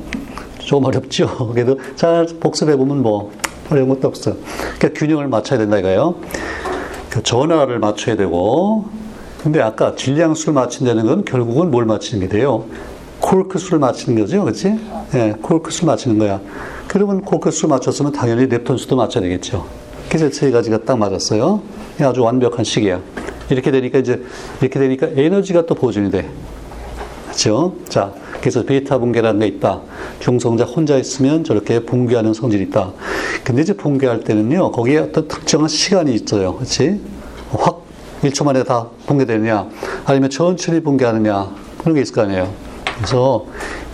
[0.60, 1.52] 좀 어렵죠.
[1.54, 3.32] 그래도 잘 복습해 보면 뭐
[3.70, 4.36] 어려운 것도 없어.
[4.78, 6.16] 그러니까 균형을 맞춰야 된다 이거예요.
[7.10, 8.86] 그 전화를 맞춰야 되고,
[9.44, 12.66] 근데 아까 질량수를 맞춘다는 건 결국은 뭘 맞추는 게 돼요?
[13.20, 14.80] 콜크 수를 맞추는 거죠, 그렇지?
[15.16, 16.40] 예, 콜크 수를 맞추는 거야.
[16.88, 19.66] 그러면 콜크 수를 맞췄으면 당연히 렙톤 수도 맞춰야 되겠죠.
[20.08, 21.62] 그래서 세 가지가 딱 맞았어요.
[22.00, 23.02] 아주 완벽한 식이야.
[23.50, 24.24] 이렇게 되니까 이제
[24.62, 26.30] 이렇게 되니까 에너지가 또 보존이 돼.
[27.32, 27.74] 그렇죠?
[27.88, 29.82] 자, 그래서 베타 붕괴라는 게 있다.
[30.20, 32.92] 중성자 혼자 있으면 저렇게 붕괴하는 성질이 있다.
[33.44, 36.56] 근데 이제 붕괴할 때는요, 거기에 어떤 특정한 시간이 있어요.
[36.56, 37.00] 그렇지?
[37.52, 37.82] 확
[38.22, 39.68] 1초 만에 다 붕괴되느냐,
[40.06, 42.52] 아니면 천천히 붕괴하느냐, 그런 게 있을 거 아니에요.
[42.98, 43.46] 그래서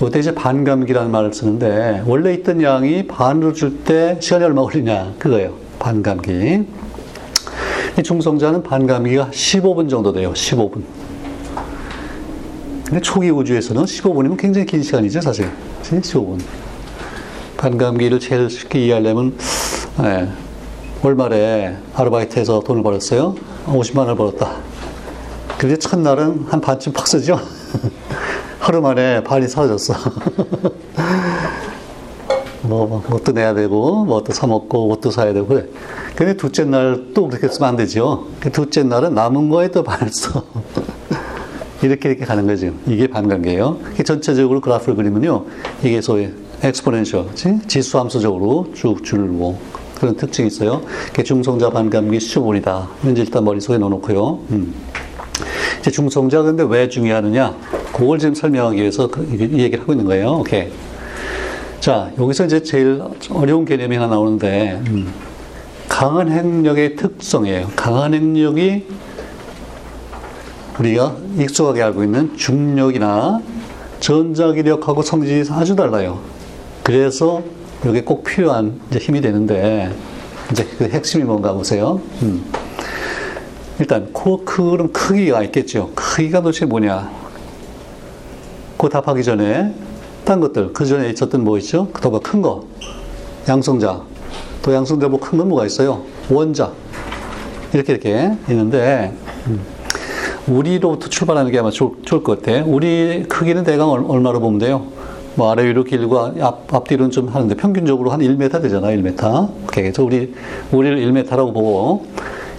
[0.06, 5.54] 이때 이제 반감기라는 말을 쓰는데, 원래 있던 양이 반으로 줄 때 시간이 얼마 걸리냐, 그거예요.
[5.80, 6.66] 반감기.
[7.98, 10.34] 이 중성자는 반감기가 15분 정도 돼요.
[10.34, 10.82] 15분.
[12.88, 15.50] 근데 초기 우주에서는 15분이면 굉장히 긴 시간이죠, 사실.
[15.84, 16.40] 15분.
[17.58, 19.36] 반감기를 제일 쉽게 이해하려면,
[20.02, 20.30] 네,
[21.04, 23.36] 월말에 아르바이트해서 돈을 벌었어요.
[23.66, 24.56] 50만 원을 벌었다.
[25.58, 27.38] 그런데 첫날은 한 반쯤 팍 쓰죠?
[28.60, 29.94] 하루 만에 반이 사라졌어.
[32.64, 35.66] 뭐, 뭣도 내야 되고, 뭣도 사먹고, 옷도 사야 되고, 그래.
[36.16, 38.28] 근데 둘째 날 또 그렇게 쓰면 안 되죠.
[38.40, 40.42] 그 둘째 날은 남은 거에 또 반을 써.
[41.82, 42.74] 이렇게 이렇게 가는 거죠.
[42.88, 43.80] 이게 반감계예요.
[44.06, 45.46] 전체적으로 그래프를 그리면요.
[45.84, 46.30] 이게 소위
[46.64, 47.26] 엑스포넨셜,
[47.68, 49.60] 지수 함수적으로 쭉 줄고
[49.96, 50.82] 그런 특징이 있어요.
[51.24, 52.88] 중성자 반감기 수분이다.
[53.12, 54.40] 이제 일단 머릿속에 넣어놓고요.
[54.52, 54.74] 음.
[55.80, 57.56] 이제 중성자 근데 왜 중요하느냐?
[57.94, 60.40] 그걸 지금 설명하기 위해서 그, 이 얘기를 하고 있는 거예요.
[60.40, 60.70] 오케이.
[61.80, 65.14] 자, 여기서 이제 제일 어려운 개념이 하나 나오는데, 음.
[65.88, 67.72] 강한 핵력의 특성이에요.
[67.76, 68.86] 강한 핵력이
[70.80, 73.42] 우리가 익숙하게 알고 있는 중력이나
[74.00, 76.20] 전자기력하고 성질이 아주 달라요.
[76.84, 77.42] 그래서
[77.86, 79.92] 이게 꼭 필요한 힘이 되는데,
[80.52, 82.00] 이제 그 핵심이 뭔가 보세요.
[82.22, 82.46] 음.
[83.80, 85.92] 일단, 코크는 크기가 있겠죠.
[85.94, 87.12] 크기가 도대체 뭐냐.
[88.78, 89.74] 그 답하기 전에,
[90.26, 91.88] 딴 것들, 그 전에 있었던 뭐 있죠?
[91.94, 92.66] 더큰 거.
[93.48, 94.02] 양성자.
[94.62, 96.04] 또 양성자 뭐 큰 건 뭐가 있어요?
[96.30, 96.72] 원자.
[97.74, 99.14] 이렇게 이렇게 있는데,
[99.48, 99.77] 음.
[100.48, 102.64] 우리로부터 출발하는 게 아마 좋, 좋을 것 같아.
[102.66, 104.88] 우리 크기는 대강 얼마로 보면 돼요?
[105.36, 109.50] 뭐 아래 위로 길고 앞, 앞뒤로는 좀 하는데 평균적으로 한 1m 되잖아, 1m.
[109.68, 110.34] 그래서 우리,
[110.72, 112.06] 우리를 1m라고 보고,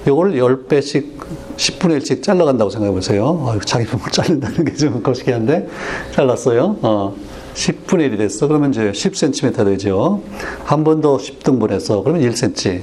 [0.06, 1.18] 요거를 10배씩,
[1.56, 3.46] 10분의 1씩 잘라간다고 생각해 보세요.
[3.50, 5.66] 아유, 자기 몸을 자른다는 게 좀 거시기한데,
[6.12, 6.76] 잘랐어요.
[6.82, 7.14] 어.
[7.54, 8.46] 10분의 1이 됐어.
[8.46, 10.20] 그러면 이제 10cm 되죠.
[10.64, 12.82] 한 번 더 10등분해서, 그러면 1cm.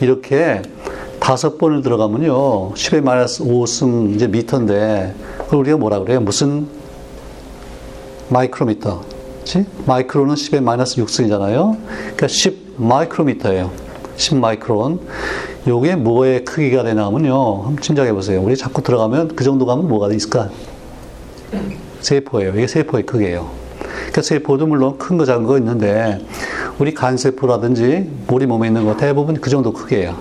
[0.00, 0.62] 이렇게
[1.22, 2.72] 다섯 번을 들어가면요.
[2.74, 6.20] 10의 마이너스 5승 이제 미터인데, 그걸 우리가 뭐라 그래요?
[6.20, 6.66] 무슨
[8.28, 9.02] 마이크로미터.
[9.38, 9.64] 그치?
[9.86, 11.76] 마이크로는 10의 마이너스 6승이잖아요.
[11.86, 13.70] 그러니까 10 마이크로미터예요.
[14.16, 14.98] 10 마이크론.
[15.68, 17.62] 요게 뭐의 크기가 되냐 하면요.
[17.66, 18.42] 한번 짐작해 보세요.
[18.42, 20.50] 우리 자꾸 들어가면 그 정도 가면 뭐가 있을까?
[22.00, 22.50] 세포예요.
[22.54, 23.48] 이게 세포의 크기예요.
[23.78, 26.18] 그러니까 세포도 물론 큰 거 작은 거 있는데
[26.80, 30.16] 우리 간세포라든지 우리 몸에 있는 거 대부분 그 정도 크기예요.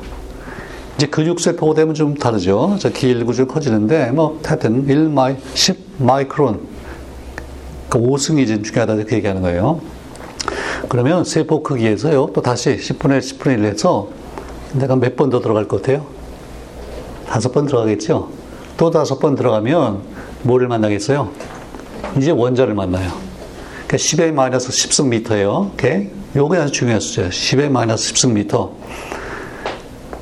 [1.01, 2.75] 이제 근육세포가 되면 좀 다르죠.
[2.79, 6.59] 저 길고 좀 커지는데, 뭐, 하여튼, 1 마이, 10 마이크론.
[7.89, 9.81] 그 5승이 좀 중요하다, 그 얘기하는 거예요.
[10.89, 14.09] 그러면 세포 크기에서요, 또 다시 10분의 1, 10분의 1 해서
[14.73, 16.05] 내가 몇 번 더 들어갈 것 같아요?
[17.27, 18.29] 다섯 번 들어가겠죠?
[18.77, 20.01] 또 다섯 번 들어가면
[20.43, 21.31] 뭐를 만나겠어요?
[22.15, 23.09] 이제 원자를 만나요.
[23.87, 25.71] 그러니까 10의 마이너스 10승 미터예요.
[25.73, 26.09] 오케이?
[26.35, 27.31] 요게 아주 중요한 숫자예요.
[27.31, 28.73] 10의 마이너스 10승 미터.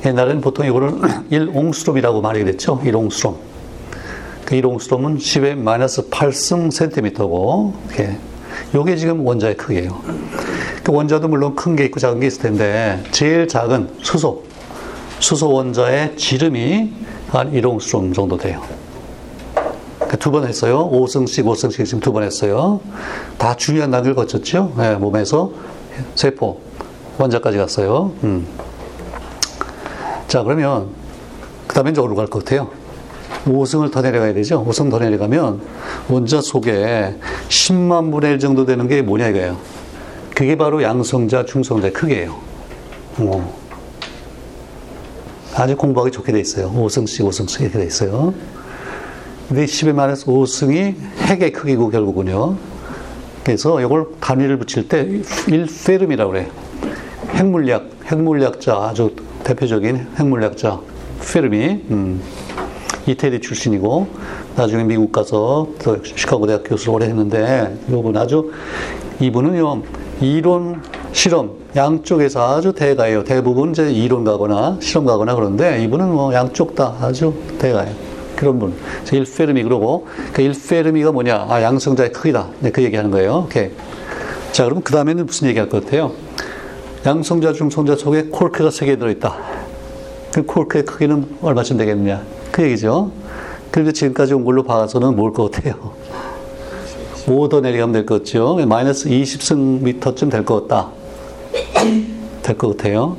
[0.04, 0.92] 옛날에는 보통 이거를
[1.30, 2.80] 1옹스롬이라고 말이 됐죠.
[2.84, 3.34] 1옹스롬.
[4.44, 8.16] 그 1옹스롬은 10의 마이너스 8승 센티미터고, 이렇게.
[8.74, 10.00] 요게 지금 원자의 크기예요.
[10.82, 14.42] 그 원자도 물론 큰 게 있고 작은 게 있을 텐데, 제일 작은 수소.
[15.20, 16.92] 수소 원자의 지름이
[17.28, 18.62] 한 1옹스롬 정도 돼요.
[20.08, 20.88] 그두번 했어요.
[20.90, 22.80] 5승씩, 5승씩 지금 두 번 했어요.
[23.38, 24.72] 다 중요한 단계를 거쳤죠.
[24.76, 25.52] 네, 몸에서
[26.16, 26.58] 세포,
[27.18, 28.12] 원자까지 갔어요.
[28.24, 28.46] 음.
[30.30, 30.86] 자, 그러면,
[31.66, 32.70] 그 다음에 이제 어디로 갈 것 같아요?
[33.46, 34.64] 5승을 더 내려가야 되죠.
[34.64, 35.60] 5승 더 내려가면
[36.08, 37.16] 원자 속에
[37.48, 39.56] 10만 분의 1 정도 되는 게 뭐냐 이거예요.
[40.32, 42.36] 그게 바로 양성자, 중성자의 크기예요.
[43.18, 43.60] 어.
[45.56, 46.70] 아주 공부하기 좋게 돼 있어요.
[46.76, 48.32] 5승씩, 5승씩 이렇게 돼 있어요.
[49.48, 52.56] 근데 10의 마이너스 5승이 핵의 크기고 결국은요.
[53.42, 56.46] 그래서 이걸 단위를 붙일 때 1페름이라고 그래요.
[57.34, 59.10] 핵물리학, 핵물리학자, 아주
[59.44, 60.80] 대표적인 핵물리학자,
[61.32, 62.22] 페르미, 음,
[63.06, 64.06] 이태리 출신이고,
[64.56, 68.52] 나중에 미국 가서 또 시카고 대학 교수를 오래 했는데, 이분 아주,
[69.20, 69.82] 이분은요,
[70.20, 73.24] 이론, 실험, 양쪽에서 아주 대가예요.
[73.24, 77.94] 대부분 이제 이론 가거나 실험 가거나 그런데 이분은 뭐 양쪽 다 아주 대가예요.
[78.36, 78.74] 그런 분.
[79.06, 81.46] 1페르미 그러고, 그 1페르미가 뭐냐?
[81.48, 82.48] 아, 양성자의 크기다.
[82.60, 83.44] 네, 그 얘기 하는 거예요.
[83.46, 83.70] 오케이.
[84.52, 86.12] 자, 그럼 그 다음에는 무슨 얘기 할 것 같아요?
[87.04, 89.36] 양성자, 중성자 속에 콜크가 세 개 들어있다.
[90.32, 92.22] 그 콜크의 크기는 얼마쯤 되겠느냐?
[92.52, 93.10] 그 얘기죠.
[93.70, 95.92] 그런데 지금까지 온 걸로 봐서는 뭘 것 같아요?
[97.26, 98.56] 5더 내려가면 될 것 같죠?
[98.66, 100.88] 마이너스 20승 미터쯤 될 것 같다.
[102.42, 103.16] 될 것 같아요.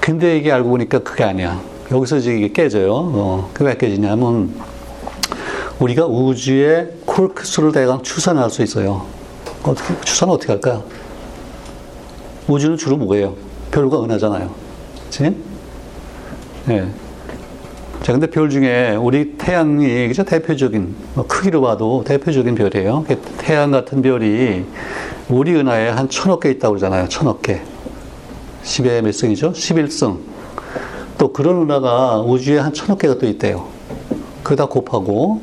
[0.00, 1.60] 근데 이게 알고 보니까 그게 아니야.
[1.92, 2.92] 여기서 이제 이게 깨져요.
[2.94, 4.52] 어, 그게 왜 깨지냐면,
[5.78, 9.06] 우리가 우주의 콜크 수를 대강 추산할 수 있어요.
[9.62, 10.82] 어떻게, 추산은 어떻게 할까요?
[12.48, 13.34] 우주는 주로 뭐예요?
[13.70, 14.50] 별과 은하잖아요.
[15.04, 15.36] 그치?
[16.70, 16.88] 예.
[18.02, 20.24] 자, 근데 별 중에 우리 태양이 그죠?
[20.24, 23.04] 대표적인, 뭐 크기로 봐도 대표적인 별이에요.
[23.36, 24.64] 태양 같은 별이
[25.28, 27.08] 우리 은하에 한 천억 개 있다고 그러잖아요.
[27.08, 27.60] 천억 개.
[28.64, 29.52] 10의 몇 승이죠?
[29.52, 30.18] 11승.
[31.18, 33.66] 또 그런 은하가 우주에 한 천억 개가 또 있대요.
[34.42, 35.42] 그다 곱하고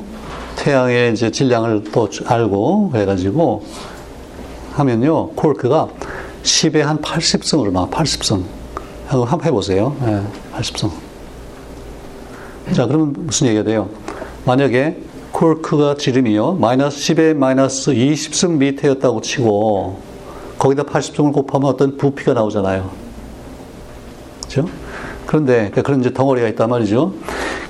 [0.56, 3.64] 태양의 이제 질량을 또 알고 그래가지고
[4.72, 5.28] 하면요.
[5.30, 5.88] 콜크가
[6.46, 8.42] 10에 한 80승으로 나 80승.
[9.08, 9.96] 한번 해보세요.
[10.00, 10.22] 네,
[10.54, 10.90] 80승.
[12.74, 13.88] 자, 그러면 무슨 얘기가 돼요?
[14.44, 14.96] 만약에
[15.32, 16.54] 콜크가 지름이요.
[16.54, 20.00] 마이너스 10에 마이너스 20승 밑에였다고 치고
[20.58, 22.90] 거기다 80승을 곱하면 어떤 부피가 나오잖아요.
[24.44, 24.68] 그죠?
[25.26, 27.12] 그런데 그런 이제 덩어리가 있단 말이죠.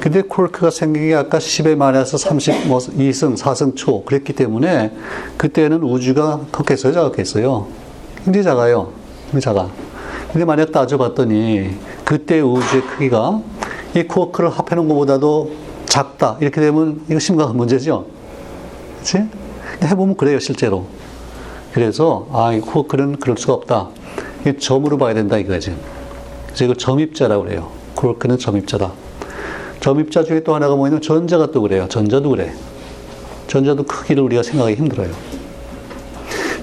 [0.01, 4.93] 근데 콜크가 생긴 게 아까 10에 마이너스 30, 뭐 2승, 4승 초 그랬기 때문에
[5.37, 7.86] 그때는 우주가 컸겠어요, 작았겠어요?
[8.43, 8.93] 작아요.
[9.41, 9.69] 작아.
[10.33, 11.71] 근데 만약 따져봤더니
[12.05, 13.41] 그때 우주의 크기가
[13.95, 15.53] 이 콜크를 합해놓은 것보다도
[15.87, 16.37] 작다.
[16.41, 18.07] 이렇게 되면 이거 심각한 문제죠.
[18.99, 19.25] 그치?
[19.83, 20.87] 해보면 그래요, 실제로.
[21.73, 23.89] 그래서, 아, 이 콜크는 그럴 수가 없다.
[24.47, 25.75] 이 점으로 봐야 된다, 이거지.
[26.47, 27.71] 그래서 이걸 점입자라고 그래요.
[27.95, 28.93] 콜크는 점입자다.
[29.81, 31.87] 점입자 중에 또 하나가 뭐냐면 전자가 또 그래요.
[31.89, 32.53] 전자도 그래.
[33.47, 35.11] 전자도 크기를 우리가 생각하기 힘들어요.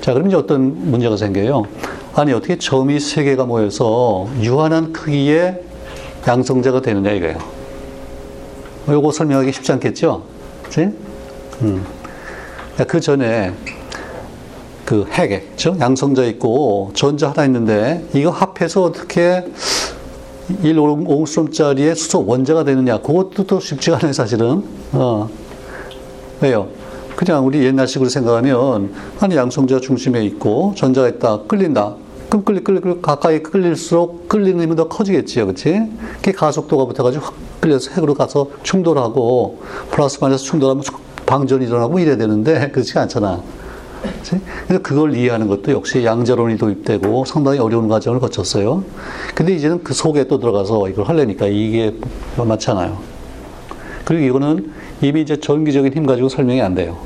[0.03, 1.63] 자, 그럼 이제 어떤 문제가 생겨요?
[2.13, 5.63] 아니, 어떻게 점이 세 개가 모여서 유한한 크기의
[6.27, 7.37] 양성자가 되느냐, 이거예요.
[8.89, 10.23] 요거 설명하기 쉽지 않겠죠?
[10.63, 10.89] 그치?
[11.61, 11.85] 음.
[12.85, 13.53] 그 전에
[14.83, 19.45] 그 핵에, 죠 양성자 있고 전자 하나 있는데 이거 합해서 어떻게
[20.63, 22.97] 1옹스롬짜리의 수소 원자가 되느냐.
[22.97, 24.65] 그것도 또 쉽지가 않아요, 사실은.
[24.91, 25.29] 어.
[26.41, 26.82] 왜요?
[27.15, 31.95] 그냥 우리 옛날식으로 생각하면, 아니, 양성자 중심에 있고, 전자가 있다, 끌린다.
[32.29, 35.81] 그럼 끌리, 끌리, 끌리, 가까이 끌릴수록 끌리는 힘은 더 커지겠지요, 그치?
[36.17, 40.83] 그게 가속도가 붙어가지고 확 끌려서 핵으로 가서 충돌하고, 플러스 마이너스 충돌하면
[41.25, 43.41] 방전이 일어나고 이래야 되는데, 그렇지가 않잖아.
[44.01, 44.41] 그치?
[44.67, 48.83] 그래서 그걸 이해하는 것도 역시 양자론이 도입되고 상당히 어려운 과정을 거쳤어요.
[49.33, 51.95] 근데 이제는 그 속에 또 들어가서 이걸 하려니까 이게
[52.35, 52.97] 많잖아요.
[54.03, 54.71] 그리고 이거는
[55.03, 56.97] 이미 이제 전기적인 힘 가지고 설명이 안 돼요.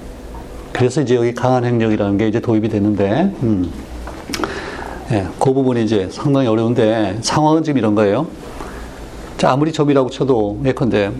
[0.71, 3.71] 그래서 이제 여기 강한 행력이라는 게 이제 도입이 되는데, 음.
[5.11, 8.27] 예, 그 부분이 이제 상당히 어려운데 상황은 지금 이런 거예요.
[9.37, 11.11] 자, 아무리 점이라고 쳐도 예컨대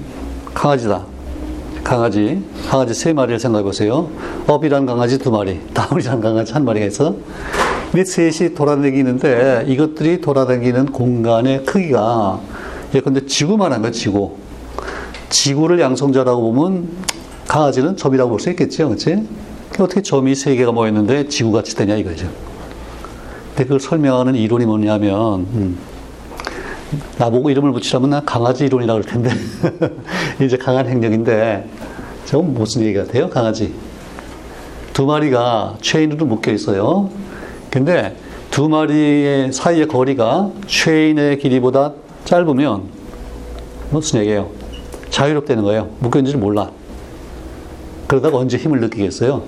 [0.53, 1.05] 강아지다.
[1.83, 4.09] 강아지, 강아지 세 마리를 생각해 보세요.
[4.45, 7.15] 업이란 강아지 두 마리, 다운이란 강아지 한 마리가 있어.
[7.95, 12.39] 이 셋이 돌아다니는데 이것들이 돌아다니는 공간의 크기가
[12.93, 14.46] 예컨대 지구만한 거 지구.
[15.29, 16.89] 지구를 양성자라고 보면
[17.47, 19.27] 강아지는 점이라고 볼 수 있겠죠, 그렇지?
[19.79, 22.27] 어떻게 점이 세 개가 모였는데 지구같이 되냐 이거죠.
[23.49, 25.77] 근데 그걸 설명하는 이론이 뭐냐면 음,
[27.17, 29.29] 나보고 이름을 붙이라면 난 강아지 이론이라고 그럴 텐데
[30.43, 31.67] 이제 강한 행력인데
[32.25, 33.29] 저건 무슨 얘기 같아요?
[33.29, 33.73] 강아지
[34.93, 37.09] 두 마리가 체인으로 묶여 있어요.
[37.69, 38.15] 근데
[38.49, 41.93] 두 마리의 사이의 거리가 체인의 길이보다
[42.25, 42.83] 짧으면
[43.91, 44.49] 무슨 얘기예요?
[45.09, 45.89] 자유롭다는 거예요.
[45.99, 46.71] 묶여 있는지 몰라.
[48.07, 49.43] 그러다가 언제 힘을 느끼겠어요?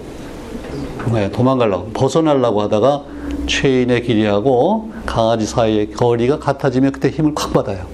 [1.13, 3.03] 네, 도망가려고 벗어나려고 하다가
[3.47, 7.85] 체인의 길이하고 강아지 사이의 거리가 같아지면 그때 힘을 콱 받아요.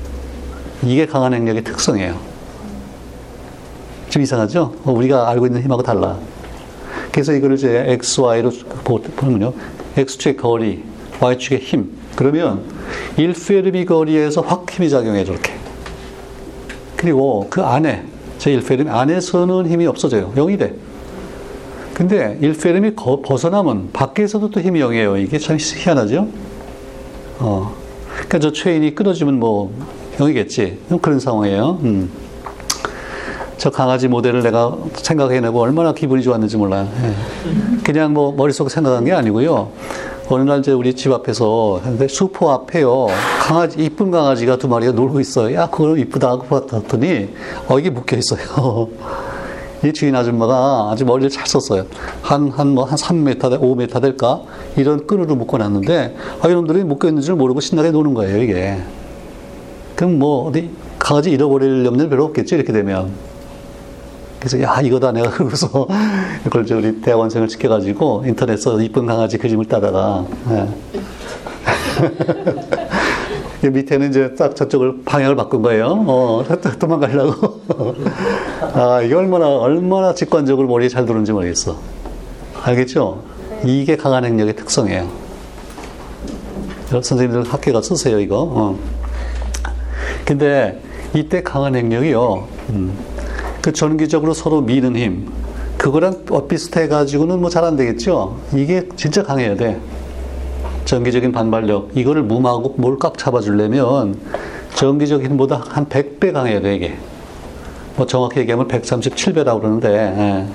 [0.84, 2.20] 이게 강한 행력의 특성이에요.
[4.10, 4.74] 좀 이상하죠?
[4.84, 6.18] 어, 우리가 알고 있는 힘하고 달라.
[7.12, 8.52] 그래서 이거를 이제 x, y로
[9.16, 9.54] 보면요.
[9.98, 10.84] x축의 거리,
[11.20, 11.92] y축의 힘.
[12.16, 12.64] 그러면
[13.18, 15.65] 1페르미 거리에서 확 힘이 작용해, 저렇게.
[17.06, 18.04] 그리고 그 안에,
[18.40, 20.34] 제 1페르미 안에서는 힘이 없어져요.
[20.36, 20.74] 0이 돼.
[21.94, 25.22] 근데 1페르미 벗어나면 밖에서도 또 힘이 0이에요.
[25.22, 26.28] 이게 참 희한하죠?
[27.38, 27.76] 어.
[28.12, 29.72] 그러니까 저 체인이 끊어지면 뭐
[30.18, 30.78] 0이겠지.
[31.00, 31.80] 그런 상황이에요.
[31.84, 32.10] 음.
[33.58, 36.90] 저 강아지 모델을 내가 생각해내고 얼마나 기분이 좋았는지 몰라요.
[37.04, 37.84] 예.
[37.84, 39.70] 그냥 뭐 머릿속 생각한 게 아니고요.
[40.30, 43.08] 어느 날 이제 우리 집 앞에서 근데 슈퍼 앞에요.
[43.42, 45.56] 강아지 이쁜 강아지가 두 마리가 놀고 있어요.
[45.56, 47.30] 야 그거 이쁘다 하고 봤더니
[47.68, 48.90] 어 이게 묶여 있어요.
[49.84, 51.86] 이 주인 아줌마가 아주 머리를 잘 썼어요.
[52.24, 54.42] 한, 한, 뭐, 한 3m, 5m 될까?
[54.78, 58.78] 이런 끈으로 묶어놨는데, 아, 이놈들이 묶여있는 줄 모르고 신나게 노는 거예요, 이게.
[59.96, 63.12] 그럼 뭐, 어디, 강아지 잃어버릴 염려는 별로 없겠지, 이렇게 되면.
[64.46, 65.88] 그래서 야 이거다 내가 그러고서
[66.46, 70.68] 그걸 저 우리 대학원생을 시켜가지고 인터넷에서 이쁜 강아지 그림을 따다가 예.
[73.68, 76.06] 밑에는 이제 딱 저쪽을 방향을 바꾼 거예요.
[76.08, 76.46] 어,
[76.78, 77.62] 도망가려고.
[78.76, 81.80] 아, 이게 얼마나, 얼마나 직관적으로 머리에 잘 들어오는지 모르겠어.
[82.62, 83.24] 알겠죠?
[83.64, 85.10] 이게 강한 행력의 특성이에요.
[86.92, 88.42] 선생님들 학교 가 쓰세요, 이거.
[88.42, 88.78] 어.
[90.26, 90.80] 근데
[91.16, 92.48] 이때 강한 행력이요.
[92.70, 93.15] 음.
[93.66, 95.28] 그 전기적으로 서로 미는 힘,
[95.80, 98.38] 그거랑 비슷해 가지고는 뭐 잘 안 되겠죠.
[98.54, 99.80] 이게 진짜 강해야 돼.
[100.86, 104.20] 전기적인 반발력, 이거를 뭘꽉 잡아주려면
[104.76, 106.94] 전기적인 힘보다 한 100배 강해야 돼, 이게.
[107.96, 110.46] 뭐 정확히 얘기하면 137배라고 그러는데, 예.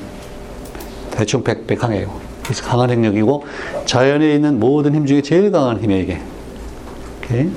[1.11, 2.13] 대충 100배 강해요.
[2.45, 3.43] 그래서 강한 행력이고,
[3.87, 6.21] 자연에 있는 모든 힘 중에 제일 강한 힘이에요, 이게.
[7.25, 7.51] 오케이.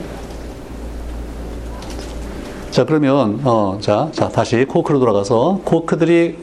[2.73, 6.38] 자, 그러면, 어, 자, 자, 다시 코크로 돌아가서, 코크들이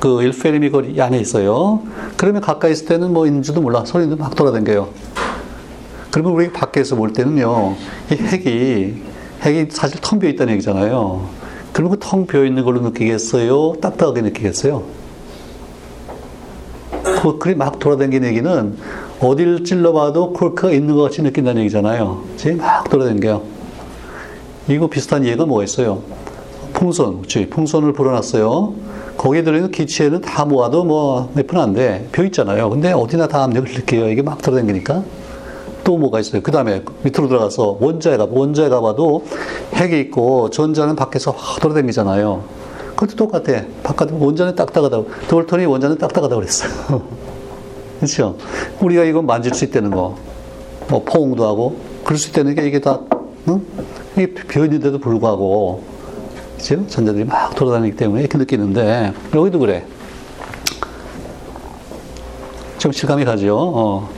[0.00, 1.82] 그 1페르미 거리 안에 있어요.
[2.16, 3.84] 그러면 가까이 있을 때는 뭐 있는지도 몰라.
[3.84, 4.88] 소리도 막 돌아다녀요.
[6.10, 7.76] 그러면 우리 밖에서 볼 때는요,
[8.10, 8.94] 이 핵이,
[9.42, 11.28] 핵이 사실 텅 비어 있다는 얘기잖아요.
[11.74, 13.74] 그러면 그텅 비어 있는 걸로 느끼겠어요?
[13.82, 14.82] 딱딱하게 느끼겠어요?
[17.20, 18.78] 코크이 막 돌아다니는 얘기는
[19.20, 22.22] 어디를 찔러봐도 코크가 있는 것 같이 느낀다는 얘기잖아요.
[22.38, 23.55] 지금 막 돌아다녀요.
[24.68, 26.02] 이거 비슷한 예가 뭐가 있어요?
[26.72, 27.48] 풍선, 그치?
[27.48, 28.74] 풍선을 불어놨어요.
[29.16, 32.06] 거기에 들어있는 기체는 다 모아도 뭐 몇 푼 안 돼.
[32.12, 32.68] 벼 있잖아요.
[32.68, 34.10] 근데 어디나 다 압력을 느껴요.
[34.10, 35.02] 이게 막 돌아다니니까.
[35.84, 36.42] 또 뭐가 있어요?
[36.42, 39.24] 그 다음에 밑으로 들어가서 원자에 가, 원자에 가봐도
[39.74, 42.42] 핵이 있고 전자는 밖에서 확 돌아다니잖아요.
[42.96, 43.62] 그것도 똑같아.
[43.84, 45.06] 바깥 원자는 딱딱하다고.
[45.28, 47.02] 돌턴이 원자는 딱딱하다고 그랬어요.
[48.00, 48.36] 그렇죠?
[48.80, 50.16] 우리가 이거 만질 수 있다는 거.
[50.88, 53.00] 뭐 포옹도 하고 그럴 수 있다는 게 이게 다
[53.48, 53.62] 응?
[54.16, 55.84] 이게 비어있는데도 불구하고,
[56.56, 56.86] 그죠?
[56.86, 59.84] 전자들이 막 돌아다니기 때문에 이렇게 느끼는데, 여기도 그래.
[62.78, 63.56] 좀 실감이 가죠?
[63.56, 64.08] 어.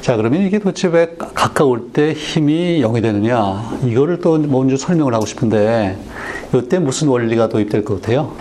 [0.00, 3.78] 자, 그러면 이게 도대체 왜 가까울 때 힘이 0이 되느냐?
[3.84, 5.98] 이거를 또 먼저 설명을 하고 싶은데,
[6.54, 8.32] 이때 무슨 원리가 도입될 것 같아요?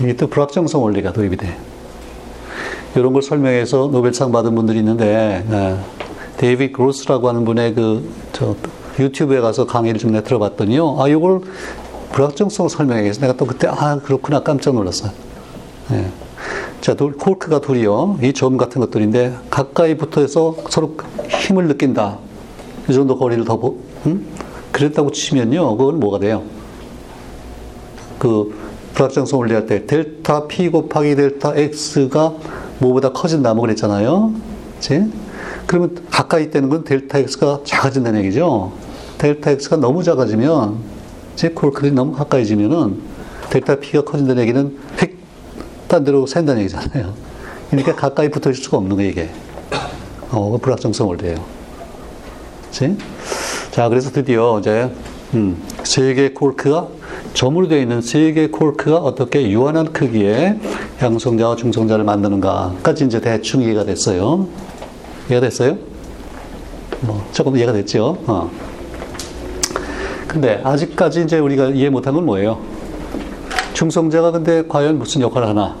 [0.00, 1.56] 이게 또 불확정성 원리가 도입이 돼.
[2.96, 5.76] 이런 걸 설명해서 노벨상 받은 분들이 있는데, 네.
[6.38, 8.56] 데이비 그로스라고 하는 분의 그, 저,
[8.98, 10.96] 유튜브에 가서 강의를 좀 내가 들어봤더니요.
[11.00, 11.40] 아, 이걸
[12.12, 15.10] 불확정성 설명해서 내가 또 그때, 아, 그렇구나 깜짝 놀랐어요.
[15.90, 16.10] 네.
[16.80, 18.18] 자, 돌, 쿼크가 둘이요.
[18.22, 20.96] 이 점 같은 것들인데, 가까이 붙어서 서로
[21.28, 22.18] 힘을 느낀다.
[22.88, 24.26] 이 정도 거리를 더, 보, 음?
[24.70, 25.76] 그랬다고 치면요.
[25.76, 26.42] 그건 뭐가 돼요?
[28.18, 28.54] 그,
[28.94, 32.34] 불확정성 원리할 때, 델타 P 곱하기 델타 X가
[32.78, 33.54] 뭐보다 커진다.
[33.54, 34.32] 뭐 그랬잖아요.
[34.76, 35.02] 그치?
[35.66, 38.72] 그러면 가까이 있다는 건 델타 X가 작아진다는 얘기죠.
[39.18, 40.78] 델타 X가 너무 작아지면,
[41.36, 43.00] 제 콜클이 너무 가까이지면은,
[43.50, 45.18] 델타 P가 커진다는 얘기는 휙,
[45.88, 47.12] 딴 데로 샌다는 얘기잖아요.
[47.70, 49.30] 그러니까 가까이 붙어 있을 수가 없는 거예요, 이게.
[50.30, 51.36] 어, 불확정성을 돼요.
[52.64, 52.96] 그치?
[53.70, 54.90] 자, 그래서 드디어 이제,
[55.34, 56.88] 음, 세 개의 콜크가
[57.34, 60.58] 점으로 되어 있는 세 개의 콜크가 어떻게 유한한 크기의
[61.02, 64.46] 양성자와 중성자를 만드는가까지 이제 대충 이해가 됐어요.
[65.28, 65.76] 이해가 됐어요?
[67.00, 68.18] 뭐, 조금 이해가 됐죠?
[68.26, 68.50] 어.
[70.26, 72.58] 근데 아직까지 이제 우리가 이해 못한 건 뭐예요?
[73.74, 75.76] 중성자가 근데 과연 무슨 역할을 하나?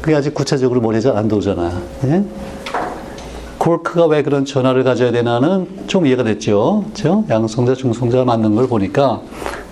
[0.00, 1.80] 그게 아직 구체적으로 머리에 잘안 들어오잖아.
[2.04, 2.24] 예?
[3.58, 6.84] 콜크가 왜 그런 전화를 가져야 되나는 좀 이해가 됐죠.
[6.88, 7.24] 그죠?
[7.30, 9.22] 양성자, 중성자가 맞는 걸 보니까,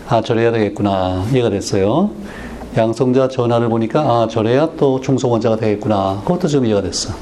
[0.09, 1.27] 아, 저래야 되겠구나.
[1.31, 2.11] 이해가 됐어요.
[2.75, 6.23] 양성자 전화를 보니까, 아, 저래야 또 중성원자가 되겠구나.
[6.25, 7.13] 그것도 좀 이해가 됐어.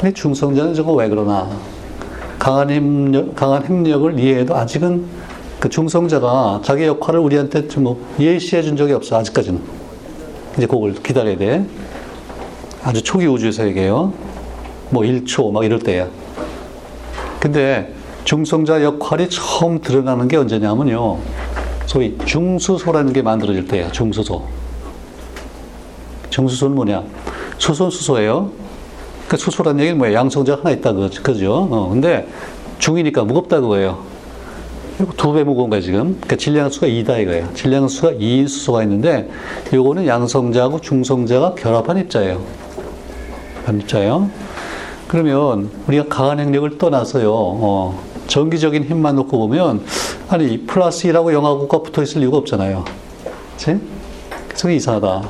[0.00, 1.46] 근데 중성자는 저거 왜 그러나?
[2.38, 5.04] 강한 힘력, 강한 힘력을 이해해도 아직은
[5.62, 9.60] 그 중성자가 자기 역할을 우리한테 좀뭐 예시해 준 적이 없어, 아직까지는.
[10.56, 11.64] 이제 그걸 기다려야 돼.
[12.82, 14.12] 아주 초기 우주에서 얘기해요.
[14.90, 16.08] 뭐 1초 막 이럴 때야.
[17.38, 17.94] 근데
[18.24, 21.18] 중성자 역할이 처음 드러나는 게 언제냐면요.
[21.86, 24.42] 소위 중수소라는 게 만들어질 때야, 중수소.
[26.30, 27.04] 중수소는 뭐냐?
[27.58, 28.50] 수소는 수소예요.
[29.28, 30.16] 그 수소라는 얘기는 뭐예요?
[30.16, 31.68] 양성자 하나 있다, 그죠?
[31.70, 32.26] 어, 근데
[32.80, 34.10] 중이니까 무겁다 그거예요.
[35.16, 36.00] 두 배 무거운 거예요, 지금.
[36.20, 37.48] 그러니까 질량수가 2다 이거예요.
[37.54, 39.28] 질량수가 2인 수소가 있는데,
[39.72, 42.40] 요거는 양성자하고 중성자가 결합한 입자예요.
[43.80, 44.28] 입자예요.
[45.08, 49.82] 그러면 우리가 강한 행력을 떠나서요, 어, 전기적인 힘만 놓고 보면,
[50.28, 52.84] 아니, 플러스 1하고 영하고가 붙어 있을 이유가 없잖아요.
[54.48, 55.22] 그래서 이상하다.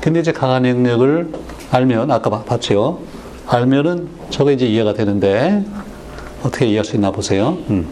[0.00, 1.32] 근데 이제 강한 행력을
[1.70, 3.00] 알면, 아까 봤죠?
[3.46, 5.64] 알면은 저거 이제 이해가 되는데,
[6.42, 7.58] 어떻게 이해할 수 있나 보세요.
[7.68, 7.86] 음.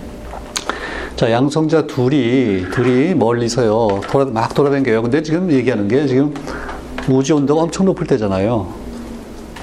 [1.19, 5.03] 자, 양성자 둘이, 둘이 멀리서요, 돌아, 막 돌아다녀요.
[5.03, 6.33] 근데 지금 얘기하는 게 지금
[7.11, 8.73] 우주 온도가 엄청 높을 때잖아요.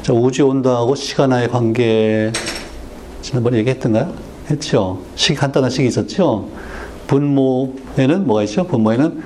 [0.01, 2.34] 자, 우주 온도하고 시간의 관계,
[3.22, 4.14] 지난번에 얘기했던가요?
[4.49, 4.99] 했죠.
[5.16, 6.49] 식, 간단한 식이 있었죠.
[7.08, 8.66] 분모에는 뭐가 있죠?
[8.66, 9.24] 분모에는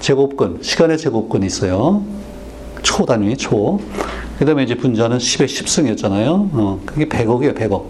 [0.00, 2.04] 제곱근, 시간의 제곱근이 있어요.
[2.82, 3.80] 초 단위, 초.
[4.38, 6.50] 그 다음에 이제 분자는 10의 10승이었잖아요.
[6.52, 7.84] 어, 그게 100억이에요, 100억.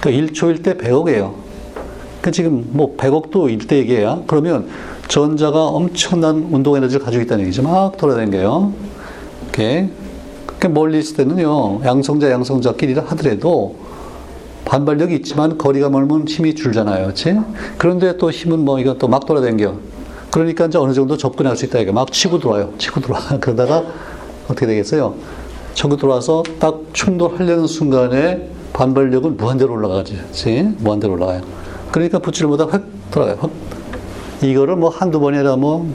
[0.00, 1.41] 그러니까 1초일 때 100억이에요.
[2.22, 4.22] 그 지금 뭐 100억도 일대 얘기야.
[4.26, 4.68] 그러면
[5.08, 7.62] 전자가 엄청난 운동 에너지를 가지고 있다는 얘기죠.
[7.62, 8.72] 막 돌아다녀요.
[9.42, 9.90] 이렇게.
[10.58, 13.74] 그 멀리 있을 때는요, 양성자, 양성자끼리를 하더라도
[14.64, 17.08] 반발력이 있지만 거리가 멀면 힘이 줄잖아요.
[17.08, 17.36] 그치?
[17.78, 19.74] 그런데 또 힘은 뭐 이거 또막 돌아다녀.
[20.30, 21.80] 그러니까 이제 어느 정도 접근할 수 있다.
[21.80, 22.72] 이거 막 치고 들어와요.
[22.78, 23.20] 치고 들어와.
[23.40, 23.82] 그러다가
[24.44, 25.16] 어떻게 되겠어요?
[25.74, 30.16] 치고 들어와서 딱 충돌하려는 순간에 반발력은 무한대로 올라가지.
[30.28, 30.62] 그치?
[30.78, 31.61] 무한대로 올라가요.
[31.92, 33.36] 그러니까 붙일보다 확 돌아가요.
[33.40, 33.50] 확.
[34.42, 35.86] 이거를 뭐 한두 번이라 뭐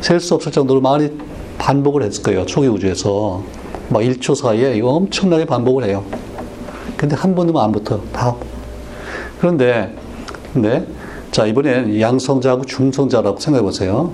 [0.00, 1.10] 셀 수 없을 정도로 많이
[1.58, 2.46] 반복을 했을 거예요.
[2.46, 3.42] 초기 우주에서.
[3.88, 6.04] 막 1초 사이에 이거 엄청나게 반복을 해요.
[6.96, 8.00] 근데 한 번도 안 붙어.
[8.12, 8.34] 다.
[9.40, 9.94] 그런데,
[10.52, 10.86] 근데,
[11.30, 14.12] 자, 이번엔 양성자하고 중성자라고 생각해 보세요.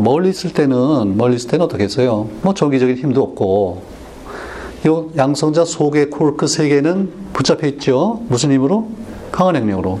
[0.00, 2.28] 멀리 있을 때는, 멀리 있을 때는 어떻게 했어요?
[2.42, 3.82] 뭐 전기적인 힘도 없고,
[4.86, 8.22] 이 양성자 속의 콜크 세 개는 붙잡혀 있죠.
[8.28, 8.88] 무슨 힘으로?
[9.30, 10.00] 강한 행력으로.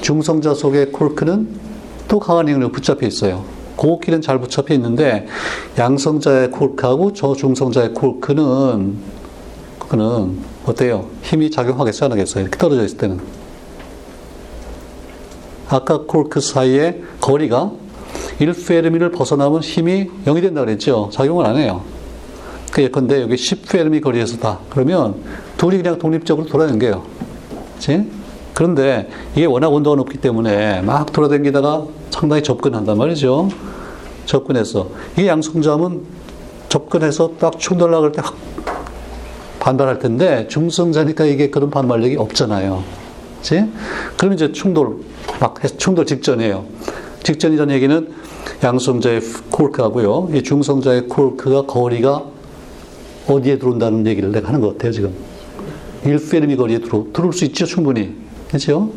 [0.00, 1.48] 중성자 속의 콜크는
[2.08, 3.44] 또 강한 행력으로 붙잡혀 있어요.
[3.76, 5.26] 고기는 잘 붙잡혀 있는데
[5.78, 9.20] 양성자의 콜크하고 저중성자의 콜크는
[9.88, 11.06] 그는 어때요?
[11.22, 12.42] 힘이 작용하겠어요, 안 하겠어요?
[12.42, 13.20] 이렇게 떨어져 있을 때는.
[15.68, 17.72] 아까 콜크 사이의 거리가
[18.38, 21.10] 1페르미를 벗어나면 힘이 0이 된다 그랬죠?
[21.12, 21.82] 작용을 안 해요.
[22.72, 24.58] 그 예컨대 여기 10페르미 거리에서 다.
[24.70, 25.16] 그러면
[25.56, 27.02] 둘이 그냥 독립적으로 돌아다녀요.
[27.74, 28.06] 그치?
[28.60, 33.48] 그런데 이게 워낙 온도가 높기 때문에 막 돌아다니다가 상당히 접근한단 말이죠.
[34.26, 34.90] 접근해서.
[35.18, 36.02] 이 양성자면
[36.68, 38.36] 접근해서 딱 충돌락을 때확
[39.60, 42.84] 반발할 텐데 중성자니까 이게 그런 반발력이 없잖아요.
[43.38, 43.64] 그치?
[44.18, 44.98] 그럼 이제 충돌,
[45.40, 46.66] 막 충돌 직전이에요.
[47.22, 48.12] 직전이라는 얘기는
[48.62, 50.32] 양성자의 콜크하고요.
[50.34, 52.24] 이 중성자의 콜크가 거리가
[53.26, 55.14] 어디에 들어온다는 얘기를 내가 하는 것 같아요, 지금.
[56.04, 58.28] 1페르미 거리에 들어, 들어올 수 있죠, 충분히.
[58.50, 58.90] 그렇죠?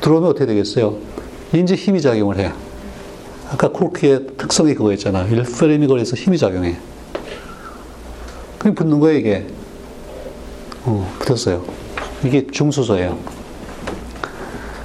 [0.00, 0.96] 들어오면 어떻게 되겠어요?
[1.52, 2.52] 이제 힘이 작용을 해요.
[3.50, 5.26] 아까 콜크의 특성이 그거였잖아.
[5.26, 6.76] 1페르미 거리에서 힘이 작용해.
[8.58, 9.46] 그냥 붙는 거예요, 이게.
[10.84, 11.64] 어, 붙었어요.
[12.24, 13.18] 이게 중수소예요.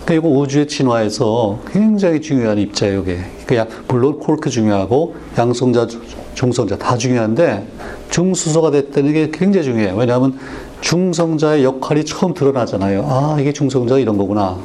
[0.05, 3.19] 그러니까 이거 우주의 진화에서 굉장히 중요한 입자예요, 이게.
[3.45, 5.87] 그냥 물론 콜크 중요하고 양성자,
[6.33, 7.67] 중성자 다 중요한데
[8.09, 9.95] 중수소가 됐다는 게 굉장히 중요해요.
[9.95, 10.39] 왜냐하면
[10.83, 13.07] 중성자의 역할이 처음 드러나잖아요.
[13.09, 14.57] 아, 이게 중성자가 이런 거구나.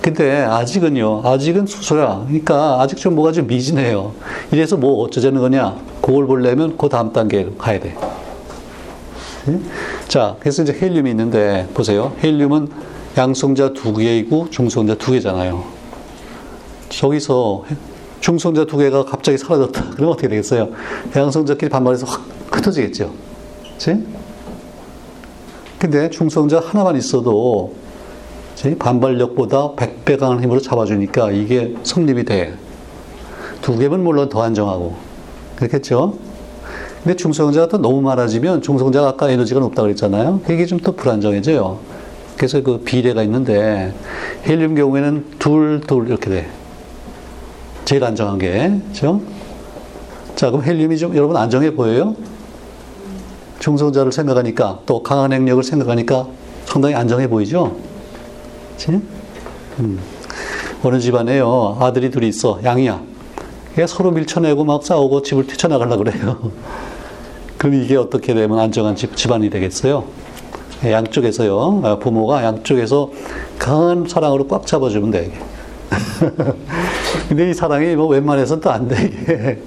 [0.00, 2.24] 근데 아직은요, 아직은 수소야.
[2.26, 4.12] 그러니까 아직 좀 뭐가 좀 미진해요.
[4.50, 5.76] 이래서 뭐 어쩌자는 거냐?
[6.00, 7.94] 그걸 보려면 그 다음 단계에 가야 돼.
[10.08, 12.12] 자, 그래서 이제 헬륨이 있는데, 보세요.
[12.22, 12.68] 헬륨은
[13.18, 15.64] 양성자 두 개이고 중성자 두 개잖아요.
[16.88, 17.64] 저기서
[18.20, 19.90] 중성자 두 개가 갑자기 사라졌다.
[19.90, 20.70] 그러면 어떻게 되겠어요?
[21.14, 23.12] 양성자끼리 반발해서 확 흩어지겠죠.
[23.74, 24.21] 그치?
[25.82, 27.74] 근데 중성자 하나만 있어도
[28.78, 32.54] 반발력보다 100배 강한 힘으로 잡아주니까 이게 성립이 돼.
[33.62, 34.94] 두 개면 물론 더 안정하고.
[35.56, 36.16] 그렇겠죠?
[37.02, 40.42] 근데 중성자가 또 너무 많아지면 중성자가 아까 에너지가 높다고 그랬잖아요.
[40.48, 41.80] 이게 좀더 불안정해져요.
[42.36, 43.92] 그래서 그 비례가 있는데
[44.46, 46.48] 헬륨 경우에는 둘, 둘 이렇게 돼.
[47.84, 48.72] 제일 안정한 게.
[48.92, 49.20] 그죠?
[50.36, 52.14] 자, 그럼 헬륨이 좀 여러분 안정해 보여요?
[53.62, 56.26] 중성자를 생각하니까 또 강한 행력을 생각하니까
[56.64, 57.76] 상당히 안정해 보이죠?
[58.72, 58.90] 그치?
[59.78, 60.00] 음.
[60.82, 61.78] 어느 집안에요.
[61.80, 62.58] 아들이 둘이 있어.
[62.64, 63.00] 양이야.
[63.86, 66.50] 서로 밀쳐내고 막 싸우고 집을 뛰쳐나가려고 그래요.
[67.56, 70.04] 그럼 이게 어떻게 되면 안정한 집, 집안이 되겠어요?
[70.84, 71.82] 양쪽에서요.
[71.84, 73.10] 아, 부모가 양쪽에서
[73.60, 75.32] 강한 사랑으로 꽉 잡아주면 돼.
[77.28, 79.62] 근데 이 사랑이 뭐 웬만해서는 또 안 돼.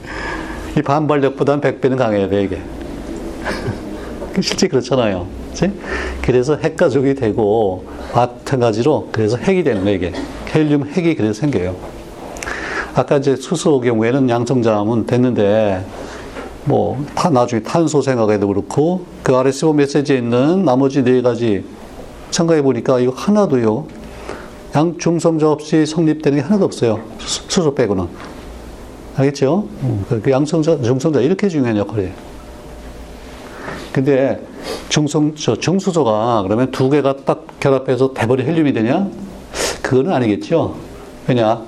[0.78, 2.62] 이 반발력보다는 100배는 강해야 돼, 이게.
[4.42, 5.28] 실제 그렇잖아요.
[5.50, 5.72] 그치?
[6.22, 10.14] 그래서 핵가족이 되고, 마찬가지로, 그래서 핵이 되는 거예요, 이게.
[10.54, 11.76] 헬륨 핵이 그래서 생겨요.
[12.94, 15.86] 아까 이제 수소 경우에는 양성자음은 됐는데,
[16.66, 21.64] 뭐, 타, 나중에 탄소 생각해도 그렇고, 그 RSO 메시지에 있는 나머지 네 가지
[22.32, 23.88] 생각해 보니까 이거 하나도요,
[24.76, 27.00] 양 중성자 없이 성립되는 게 하나도 없어요.
[27.20, 28.08] 수소 빼고는.
[29.16, 29.68] 알겠죠?
[29.84, 32.35] 음, 그 양성자, 중성자 이렇게 중요한 역할이에요.
[33.96, 34.46] 근데
[34.90, 39.08] 중성, 저 중수소가 그러면 두 개가 딱 결합해서 대버리 헬륨이 되냐?
[39.82, 40.76] 그거는 아니겠죠.
[41.30, 41.62] 왜냐?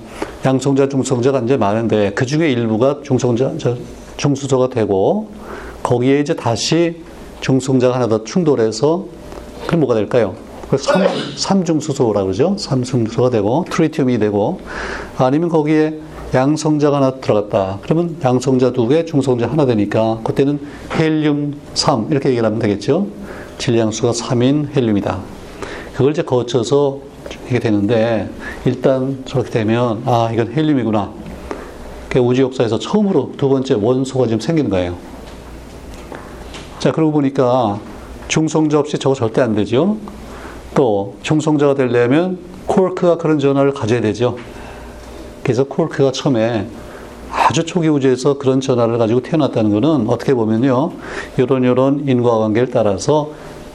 [0.44, 3.78] 양성자, 중성자가 이제 많은데 그 중에 일부가 중성자, 저,
[4.18, 5.30] 중수소가 되고
[5.82, 7.02] 거기에 이제 다시
[7.40, 9.06] 중성자가 하나 더 충돌해서
[9.66, 10.34] 그럼 뭐가 될까요?
[10.78, 12.56] 삼, 삼중수소라고 그러죠.
[12.58, 14.60] 삼중수소가 되고 트리튬이 되고
[15.16, 15.98] 아니면 거기에
[16.34, 17.78] 양성자가 하나 들어갔다.
[17.82, 20.60] 그러면 양성자 두 개, 중성자 하나 되니까 그때는
[20.92, 23.06] 헬륨 3 이렇게 얘기를 하면 되겠죠.
[23.56, 25.20] 질량수가 3인 헬륨이다.
[25.94, 26.98] 그걸 이제 거쳐서
[27.48, 28.28] 이게 되는데
[28.66, 31.12] 일단 저렇게 되면 아 이건 헬륨이구나.
[32.20, 34.96] 우주 역사에서 처음으로 두 번째 원소가 지금 생기는 거예요.
[36.78, 37.78] 자 그러고 보니까
[38.28, 39.96] 중성자 없이 저거 절대 안 되죠.
[40.74, 44.36] 또 중성자가 되려면 콜크가 그런 전화를 가져야 되죠.
[45.48, 46.66] 그래서 콜크가 처음에
[47.32, 50.92] 아주 초기 우주에서 그런 전화를 가지고 태어났다는 것은 어떻게 보면요.
[51.38, 53.30] 이런 이런 인과관계를 따라서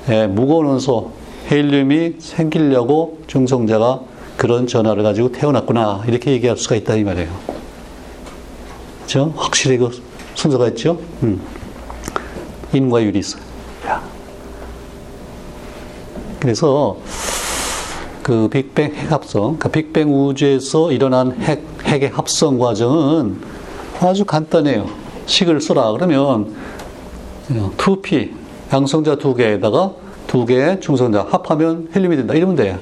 [0.07, 1.09] 예, 무거운 원소
[1.49, 4.01] 헬륨이 생기려고 중성자가
[4.37, 7.31] 그런 전화를 가지고 태어났구나 이렇게 얘기할 수가 있다 이 말이에요.
[8.97, 9.33] 그렇죠?
[9.35, 9.89] 확실히 그
[10.35, 10.99] 순서가 있죠.
[11.23, 11.41] 음.
[12.71, 13.41] 인과율이 있어요.
[16.39, 16.97] 그래서
[18.23, 23.41] 그 빅뱅 핵 합성, 그러니까 빅뱅 우주에서 일어난 핵, 핵의 합성 과정은
[23.99, 24.89] 아주 간단해요.
[25.25, 25.91] 식을 써라.
[25.91, 26.55] 그러면
[27.49, 28.31] 2P,
[28.71, 29.91] 양성자 두 개에다가
[30.25, 32.33] 두 개의 중성자 합하면 헬륨이 된다.
[32.33, 32.79] 이러면 돼요.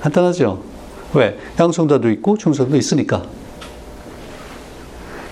[0.00, 0.62] 간단하죠?
[1.14, 1.38] 왜?
[1.58, 3.22] 양성자도 있고 중성도 있으니까.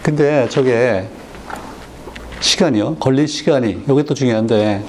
[0.03, 1.07] 근데 저게
[2.41, 2.97] 시간이요.
[2.97, 4.83] 걸린 시간이, 이게 또 중요한데,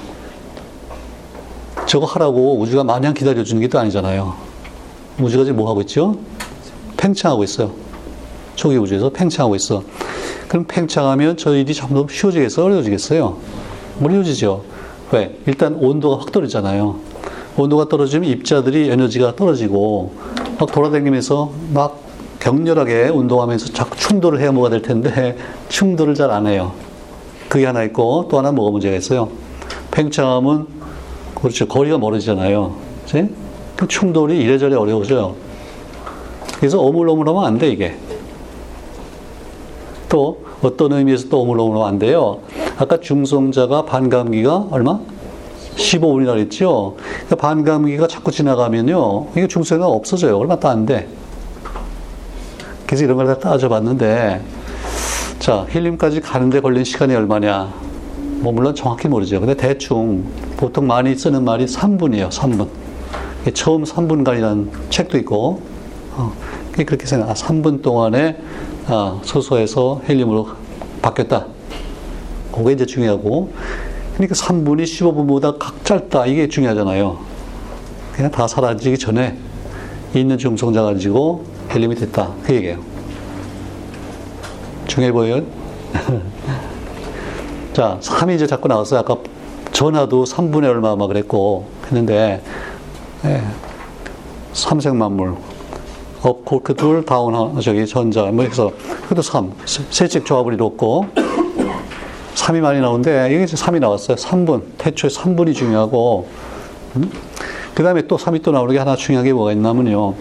[1.88, 4.34] 저거 하라고 우주가 마냥 기다려주는 게 또 아니잖아요.
[5.20, 6.16] 우주가 지금 뭐 하고 있죠?
[6.98, 7.72] 팽창하고 있어요.
[8.56, 9.82] 초기 우주에서 팽창하고 있어.
[10.48, 12.64] 그럼 팽창하면 저 일이 점점 쉬워지겠어?
[12.64, 13.36] 어려워지겠어요?
[14.02, 14.64] 어려워지죠.
[15.12, 15.34] 왜?
[15.46, 16.96] 일단 온도가 확 떨어지잖아요.
[17.56, 20.12] 온도가 떨어지면 입자들이 에너지가 떨어지고
[20.60, 22.00] 막 돌아다니면서 막
[22.40, 25.36] 격렬하게 운동하면서 자꾸 충돌을 해야 뭐가 될 텐데
[25.70, 26.72] 충돌을 잘 안 해요.
[27.48, 29.30] 그게 하나 있고 또 하나 뭐가 문제가 있어요.
[29.90, 30.77] 팽창하면
[31.40, 31.66] 그렇죠.
[31.66, 32.74] 거리가 멀어지잖아요.
[33.04, 33.28] 그치?
[33.76, 35.34] 그 충돌이 이래저래 어려워져요.
[36.58, 37.96] 그래서 오물오물하면 안 돼, 이게.
[40.08, 42.40] 또, 어떤 의미에서 또 오물오물하면 안 돼요.
[42.76, 44.98] 아까 중성자가 반감기가 얼마?
[45.76, 46.96] 15분이라 그랬죠?
[46.98, 49.28] 그러니까 반감기가 자꾸 지나가면요.
[49.32, 50.36] 이게 중성자가 없어져요.
[50.36, 51.06] 얼마 또안 돼.
[52.86, 54.40] 그래서 이런 걸 다 따져봤는데,
[55.38, 57.72] 자, 힐림까지 가는데 걸린 시간이 얼마냐?
[58.40, 59.40] 뭐, 물론 정확히 모르죠.
[59.40, 60.24] 근데 대충,
[60.56, 62.30] 보통 많이 쓰는 말이 3분이에요.
[62.30, 62.68] 3분.
[63.54, 65.62] 처음 3분간이라는 책도 있고,
[66.12, 66.32] 어,
[66.72, 68.36] 그렇게 생각, 아, 3분 동안에
[68.86, 70.48] 아, 소소에서 헬륨으로
[71.02, 71.46] 바뀌었다.
[72.52, 73.52] 그게 이제 중요하고,
[74.14, 76.26] 그러니까 3분이 15분보다 각 짧다.
[76.26, 77.18] 이게 중요하잖아요.
[78.12, 79.36] 그냥 다 사라지기 전에
[80.14, 82.32] 있는 중성자 가지고 헬륨이 됐다.
[82.44, 82.78] 그 얘기예요.
[84.86, 85.42] 중요해 보여요?
[87.78, 88.98] 자, 3이 이제 자꾸 나왔어요.
[88.98, 89.18] 아까
[89.70, 92.42] 전화도 3분의 얼마 막 그랬고 했는데,
[93.24, 93.40] 예,
[94.52, 95.36] 삼색만물,
[96.22, 98.72] up 쿼크 둘, down, 저기 전자, 뭐 해서,
[99.04, 99.52] 그래도 3.
[99.64, 101.06] 셋씩 조합을 이뤘고,
[102.34, 104.16] 3이 많이 나오는데, 이게 이제 3이 나왔어요.
[104.16, 104.62] 3분.
[104.76, 106.26] 태초에 3분이 중요하고,
[106.96, 107.12] 음?
[107.74, 110.14] 그 다음에 또 3이 또 나오는 게 하나 중요한 게 뭐가 있냐면요.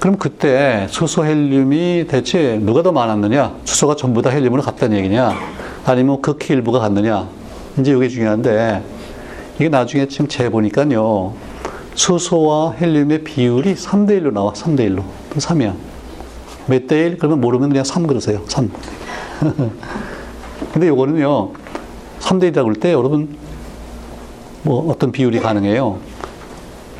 [0.00, 3.56] 그럼 그때 수소 헬륨이 대체 누가 더 많았느냐?
[3.66, 5.63] 수소가 전부 다 헬륨으로 갔다는 얘기냐?
[5.84, 7.28] 아니면 극히 일부가 갔느냐?
[7.78, 8.82] 이제 이게 중요한데,
[9.56, 11.34] 이게 나중에 지금 재보니까요.
[11.94, 15.02] 수소와 헬륨의 비율이 3대1로 나와, 3대1로.
[15.36, 15.74] 3이야.
[16.66, 17.18] 몇 대 1?
[17.18, 18.40] 그러면 모르면 그냥 3 그러세요.
[18.48, 18.70] 3.
[20.72, 21.52] 근데 요거는요,
[22.20, 23.36] 3대 1이라고 할 때 여러분,
[24.62, 25.98] 뭐 어떤 비율이 가능해요?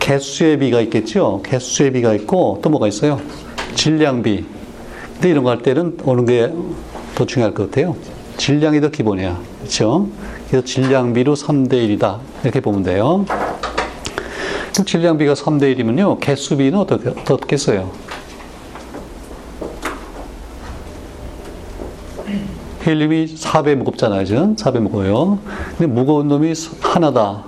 [0.01, 1.41] 개수의 비가 있겠죠.
[1.45, 3.19] 개수의 비가 있고 또 뭐가 있어요?
[3.75, 4.45] 질량비.
[5.15, 6.53] 근데 이런 거 할 때는 어느 게
[7.15, 7.97] 더 중요할 것 같아요.
[8.37, 9.41] 질량이 더 기본이야.
[9.59, 10.09] 그렇죠?
[10.49, 12.19] 그래서 질량비로 3대 1이다.
[12.43, 13.25] 이렇게 보면 돼요.
[14.73, 16.21] 그럼 질량비가 3대 1이면요.
[16.21, 17.91] 개수비는 어떻게, 어떻겠어요?
[22.87, 24.25] 헬륨이 4배 무겁잖아요.
[24.27, 25.39] 지금 4배 무거워요.
[25.79, 27.45] 근데 무거운 놈이 하나다.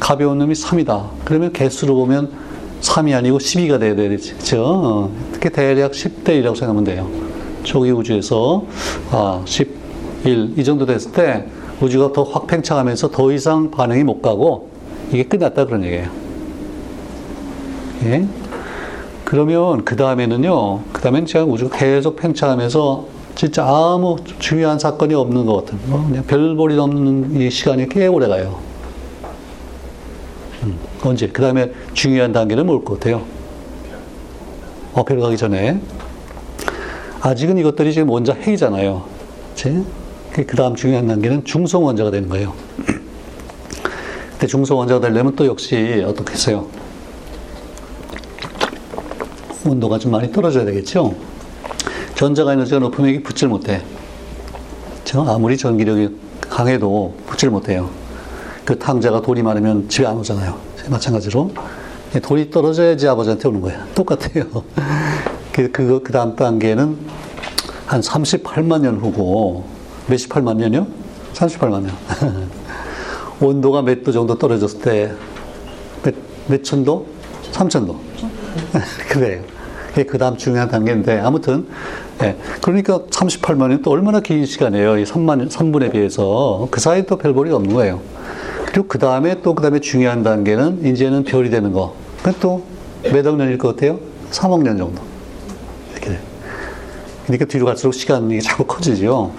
[0.00, 1.08] 가벼운 놈이 3이다.
[1.24, 2.32] 그러면 개수로 보면
[2.80, 4.34] 3이 아니고 12가 돼야 되지.
[4.34, 5.10] 그죠?
[5.32, 7.25] 특히 대략 10대 1이라고 생각하면 돼요.
[7.66, 8.64] 초기 우주에서,
[9.10, 11.44] 아, 11, 이 정도 됐을 때
[11.80, 14.70] 우주가 더 확 팽창하면서 더 이상 반응이 못 가고
[15.12, 16.08] 이게 끝났다 그런 얘기예요.
[18.04, 18.26] 예?
[19.24, 23.04] 그러면 그 다음에는요, 그 다음엔 제가 우주가 계속 팽창하면서
[23.34, 28.28] 진짜 아무 중요한 사건이 없는 것 같은, 뭐 그냥 별볼이 없는 이 시간이 꽤 오래
[28.28, 28.58] 가요.
[30.62, 31.28] 음, 언제?
[31.28, 33.22] 그 다음에 중요한 단계는 뭘 것 같아요?
[34.94, 35.78] 어, 별 가기 전에.
[37.26, 39.02] 아직은 이것들이 지금 원자 핵이잖아요.
[40.32, 42.52] 그 다음 중요한 단계는 중성 원자가 되는 거예요.
[44.30, 46.68] 근데 중성 원자가 되려면 또 역시 어떻겠어요?
[49.64, 51.16] 온도가 좀 많이 떨어져야 되겠죠?
[52.14, 53.82] 전자가 에너지가 높으면 이게 붙질 못해.
[55.04, 57.90] 저 아무리 전기력이 강해도 붙질 못해요.
[58.64, 60.56] 그 탕자가 돈이 많으면 집에 안 오잖아요.
[60.88, 61.50] 마찬가지로.
[62.22, 63.84] 돈이 떨어져야지 아버지한테 오는 거야.
[63.96, 64.44] 똑같아요.
[65.56, 66.98] 그, 그, 그 다음 단계는
[67.86, 69.64] 한 38만 년 후고,
[70.06, 70.86] 몇십 8만 년이요?
[71.32, 71.92] 38만 년.
[73.40, 75.12] 온도가 몇 도 정도 떨어졌을 때,
[76.02, 76.14] 몇,
[76.46, 77.06] 몇 천 도?
[77.52, 77.98] 3천 도.
[79.08, 79.40] 그래요.
[80.06, 81.66] 그 다음 중요한 단계인데, 아무튼,
[82.22, 82.36] 예.
[82.60, 84.98] 그러니까 38만 년또 얼마나 긴 시간이에요.
[84.98, 86.68] 이 3만, 3분에 비해서.
[86.70, 88.02] 그 사이에 또 별볼이 없는 거예요.
[88.66, 91.94] 그리고 그 다음에 또 그 다음에 중요한 단계는 이제는 별이 되는 거.
[92.42, 93.98] 또몇 억 년일 것 같아요?
[94.32, 95.15] 3억 년 정도.
[97.26, 99.32] 그러니까 뒤로 갈수록 시간이 자꾸 커지죠.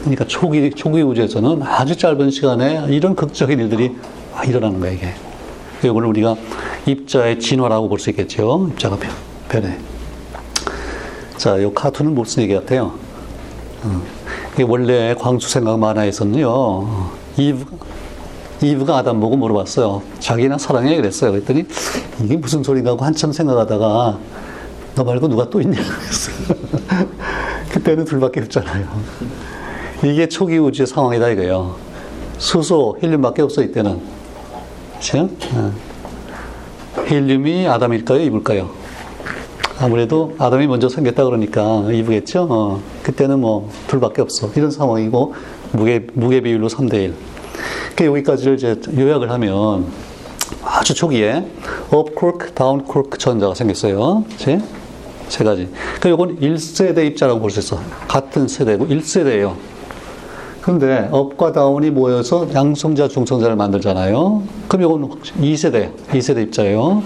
[0.00, 3.96] 그러니까 초기, 초기 우주에서는 아주 짧은 시간에 이런 극적인 일들이
[4.46, 5.14] 일어나는 거예요, 이게.
[5.82, 6.36] 이걸 우리가
[6.86, 8.68] 입자의 진화라고 볼 수 있겠죠.
[8.72, 8.96] 입자가
[9.48, 9.76] 변해.
[11.36, 12.94] 자, 이 카툰은 무슨 얘기 같아요?
[13.82, 14.02] 어,
[14.66, 16.88] 원래 광수 생각 만화에서는요,
[17.36, 17.64] 이브,
[18.62, 20.02] 이브가 아담 보고 물어봤어요.
[20.20, 20.96] 자기나 사랑해?
[20.96, 21.32] 그랬어요.
[21.32, 21.64] 그랬더니
[22.22, 24.18] 이게 무슨 소리인가 하고 한참 생각하다가
[24.96, 25.78] 너 말고 누가 또 있냐?
[27.70, 28.88] 그때는 둘밖에 없잖아요.
[30.02, 31.76] 이게 초기 우주의 상황이다 이거예요.
[32.38, 34.00] 수소, 헬륨밖에 없어 이때는.
[34.92, 35.28] 그렇죠?
[37.10, 38.22] 헬륨이 아담일까요?
[38.22, 38.70] 이브일까요?
[39.78, 42.46] 아무래도 아담이 먼저 생겼다 그러니까 이브겠죠?
[42.48, 44.50] 어, 그때는 뭐 둘밖에 없어.
[44.56, 45.34] 이런 상황이고
[45.72, 47.14] 무게, 무게 비율로 3대 1.
[47.94, 49.86] 그러니까 여기까지를 이제 요약을 하면
[50.62, 51.46] 아주 초기에
[51.90, 54.24] up 쿼크, down 쿼크 전자가 생겼어요.
[54.36, 54.60] 세,
[55.28, 55.68] 세 가지.
[56.00, 57.80] 그러니까 이건 1세대 입자라고 볼 수 있어.
[58.08, 59.54] 같은 세대고 1세대예요.
[60.60, 64.42] 그런데 업과 다운이 모여서 양성자, 중성자를 만들잖아요.
[64.68, 67.02] 그럼 이건 2세대, 2세대 입자예요.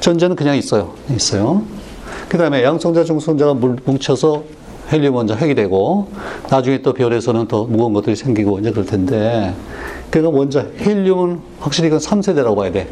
[0.00, 0.92] 전자는 그냥 있어요.
[1.10, 1.62] 있어요.
[2.28, 4.42] 그 다음에 양성자, 중성자가 뭉쳐서
[4.90, 6.08] 헬륨 원자 핵이 되고,
[6.50, 9.54] 나중에 또 별에서는 더 무거운 것들이 생기고 이제 그럴 텐데,
[10.10, 12.88] 그러니까 원자 헬륨은 확실히 이건 3세대라고 봐야 돼.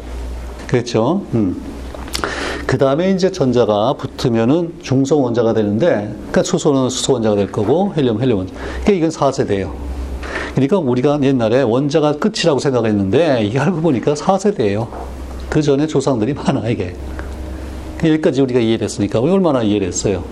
[0.67, 1.23] 그렇죠?
[1.33, 1.61] 음.
[2.65, 8.19] 그 다음에 이제 전자가 붙으면은 중성 원자가 되는데, 그러니까 수소는 수소 원자가 될 거고, 헬륨,
[8.21, 8.53] 헬륨 원자.
[8.83, 9.71] 그러니까 이건 4세대예요.
[10.55, 14.87] 그러니까 우리가 옛날에 원자가 끝이라고 생각했는데, 이게 알고 보니까 4세대예요.
[15.49, 16.95] 그 전에 조상들이 많아, 이게.
[18.03, 20.23] 여기까지 우리가 이해됐으니까, 얼마나 이해됐어요?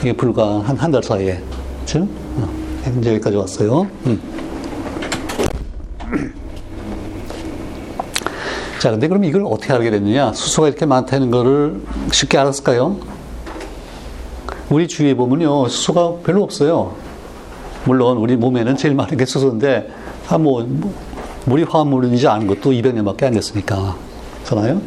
[0.00, 1.40] 이게 불과 한 한 달 사이에.
[1.84, 2.06] 그죠?
[2.38, 2.48] 어,
[3.00, 3.86] 이제 여기까지 왔어요.
[4.06, 4.20] 음.
[8.84, 10.34] 자, 근데 그럼 이걸 어떻게 알게 됐느냐?
[10.34, 11.80] 수소가 이렇게 많다는 거를
[12.12, 12.98] 쉽게 알았을까요?
[14.68, 16.94] 우리 주위에 보면요, 수소가 별로 없어요.
[17.86, 19.88] 물론 우리 몸에는 제일 많은 게 수소인데,
[20.28, 20.92] 아, 뭐, 뭐
[21.46, 23.96] 물이 화합물인지 아는 것도 200년밖에 안 됐으니까.
[24.42, 24.82] 그잖아요?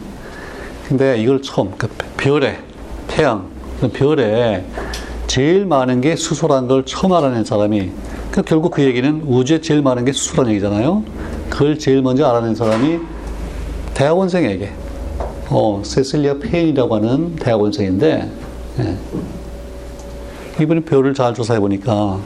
[0.87, 1.87] 근데 이걸 처음, 그
[2.17, 2.59] 별에,
[3.07, 3.49] 태양,
[3.81, 4.63] 그 별에
[5.25, 7.89] 제일 많은 게 수소라는 걸 처음 알아낸 사람이,
[8.29, 11.03] 그 결국 그 얘기는 우주에 제일 많은 게 수소라는 얘기잖아요?
[11.49, 13.16] 그걸 제일 먼저 알아낸 사람이
[13.97, 14.69] 대학원생에게,
[15.49, 18.31] 어, 세슬리아 페인이라고 하는 대학원생인데,
[18.79, 18.97] 예.
[20.61, 22.19] 이분이 별을 잘 조사해 보니까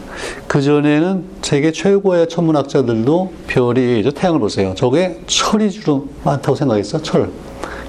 [0.48, 4.74] 그 전에는 세계 최고의 천문학자들도 별이 저 태양을 보세요.
[4.76, 7.02] 저게 철이 주로 많다고 생각했어.
[7.02, 7.30] 철.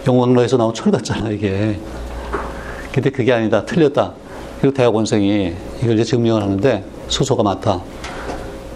[0.06, 1.78] 영광로에서 나온 철 같잖아 이게.
[2.92, 3.64] 근데 그게 아니다.
[3.64, 4.14] 틀렸다.
[4.60, 7.80] 그리고 대학원생이 이걸 이제 증명을 하는데 수소가 많다.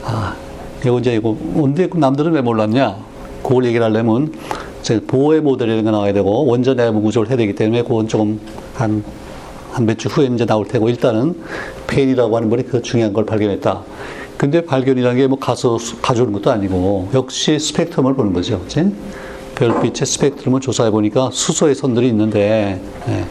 [0.04, 0.36] 아,
[0.84, 2.96] 이거 이제 이거 근데 남들은 왜 몰랐냐?
[3.42, 4.65] 그걸 얘기를 하려면 이제
[5.06, 8.40] 보호의 모델이라는 게 나와야 되고 원전 내부 구조를 해야 되기 때문에 그건 조금
[8.74, 9.02] 한
[9.72, 11.34] 한 몇 주 후에 이제 나올 테고 일단은
[11.86, 13.82] 페인이라고 하는 분이 그 중요한 걸 발견했다.
[14.38, 18.58] 근데 발견이라는 게 뭐 가서 수- 가져오는 것도 아니고 역시 스펙트럼을 보는 거죠.
[18.60, 18.90] 그치?
[19.54, 23.24] 별빛의 스펙트럼을 조사해 보니까 수소의 선들이 있는데 예.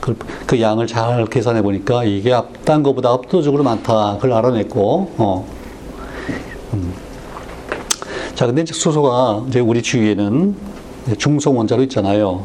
[0.00, 0.14] 그,
[0.46, 4.16] 그 양을 잘 계산해 보니까 이게 앞, 딴 거보다 압도적으로 많다.
[4.16, 5.46] 그걸 알아냈고, 어.
[6.74, 6.92] 음.
[8.34, 10.54] 자, 근데 이제 수소가 이제 우리 주위에는
[11.16, 12.44] 중성 원자로 있잖아요.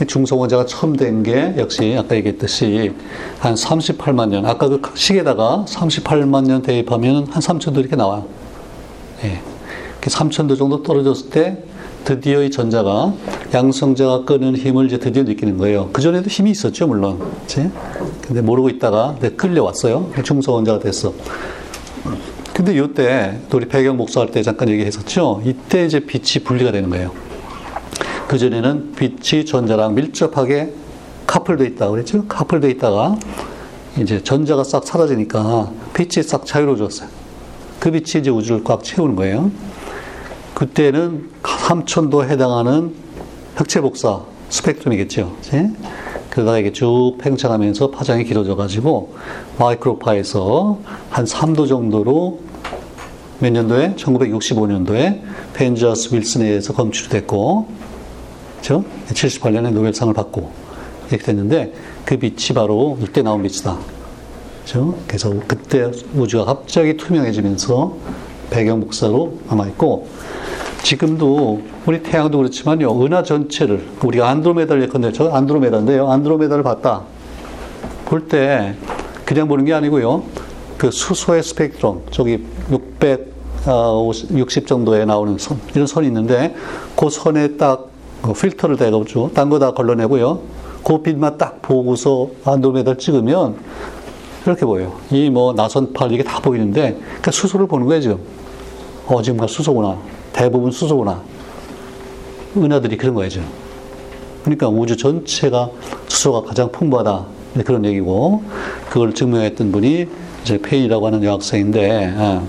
[0.00, 2.92] 이 중성 원자가 처음 된 게 역시 아까 얘기했듯이
[3.40, 8.24] 한 38만 년, 아까 그 시계다가 38만 년 대입하면 한 3천도 이렇게 나와요.
[9.24, 9.40] 예.
[10.00, 11.58] 3천도 정도 떨어졌을 때
[12.04, 13.12] 드디어 이 전자가
[13.52, 15.90] 양성자가 끄는 힘을 이제 드디어 느끼는 거예요.
[15.92, 17.18] 그전에도 힘이 있었죠, 물론.
[17.42, 17.68] 그치?
[18.26, 20.10] 근데 모르고 있다가 끌려왔어요.
[20.24, 21.12] 중성 원자가 됐어.
[22.54, 25.42] 근데 이때 또 우리 배경 복사할 때 잠깐 얘기했었죠.
[25.44, 27.10] 이때 이제 빛이 분리가 되는 거예요.
[28.28, 30.72] 그전에는 빛이 전자랑 밀접하게
[31.26, 32.26] 카플돼 있다 그랬죠?
[32.26, 33.18] 카플돼 있다가
[33.98, 37.08] 이제 전자가 싹 사라지니까 빛이 싹 자유로워졌어요.
[37.80, 39.50] 그 빛이 이제 우주를 꽉 채우는 거예요.
[40.54, 42.94] 그때는 3천도 해당하는
[43.56, 44.20] 흑체 복사
[44.50, 45.36] 스펙트럼이겠죠.
[45.36, 45.70] 그치?
[46.30, 49.14] 그러다가 이게 쭉 팽창하면서 파장이 길어져 가지고
[49.58, 50.78] 마이크로파에서
[51.10, 52.40] 한 3도 정도로
[53.40, 55.22] 몇 년도에 1965년도에
[55.54, 57.77] 펜저스 윌슨에 의해서 검출이 됐고
[58.60, 58.84] 그렇죠?
[59.08, 60.50] 78년에 노벨상을 받고
[61.10, 61.72] 이렇게 됐는데
[62.04, 63.78] 그 빛이 바로 이때 나온 빛이다.
[64.62, 64.94] 그렇죠?
[65.06, 67.96] 그래서 그때 우주가 갑자기 투명해지면서
[68.50, 70.08] 배경 복사로 남아 있고
[70.82, 77.02] 지금도 우리 태양도 그렇지만요 은하 전체를 우리가 안드로메다를 예컨대 저 안드로메다인데요 안드로메다를 봤다
[78.04, 78.74] 볼 때
[79.24, 80.22] 그냥 보는 게 아니고요
[80.78, 82.44] 그 수소의 스펙트럼 저기
[83.66, 86.54] 660 정도에 나오는 선 이런 선이 있는데
[86.96, 87.87] 그 선에 딱
[88.22, 90.40] 필터를 대가지고 딴 거 다 걸러내고요
[90.84, 93.56] 그 빛만 딱 보고서 안드로메다를 찍으면
[94.46, 94.94] 이렇게 보여요.
[95.10, 98.18] 이 뭐 나선팔 이게 다 보이는데 그러니까 수소를 보는 거예요 지금.
[99.06, 99.98] 어 지금 수소구나.
[100.32, 101.20] 대부분 수소구나.
[102.56, 103.46] 은하들이 그런 거예요 지금.
[104.44, 105.68] 그러니까 우주 전체가
[106.06, 108.42] 수소가 가장 풍부하다 네, 그런 얘기고
[108.88, 110.06] 그걸 증명했던 분이
[110.42, 112.42] 이제 페인이라고 하는 여학생인데 아,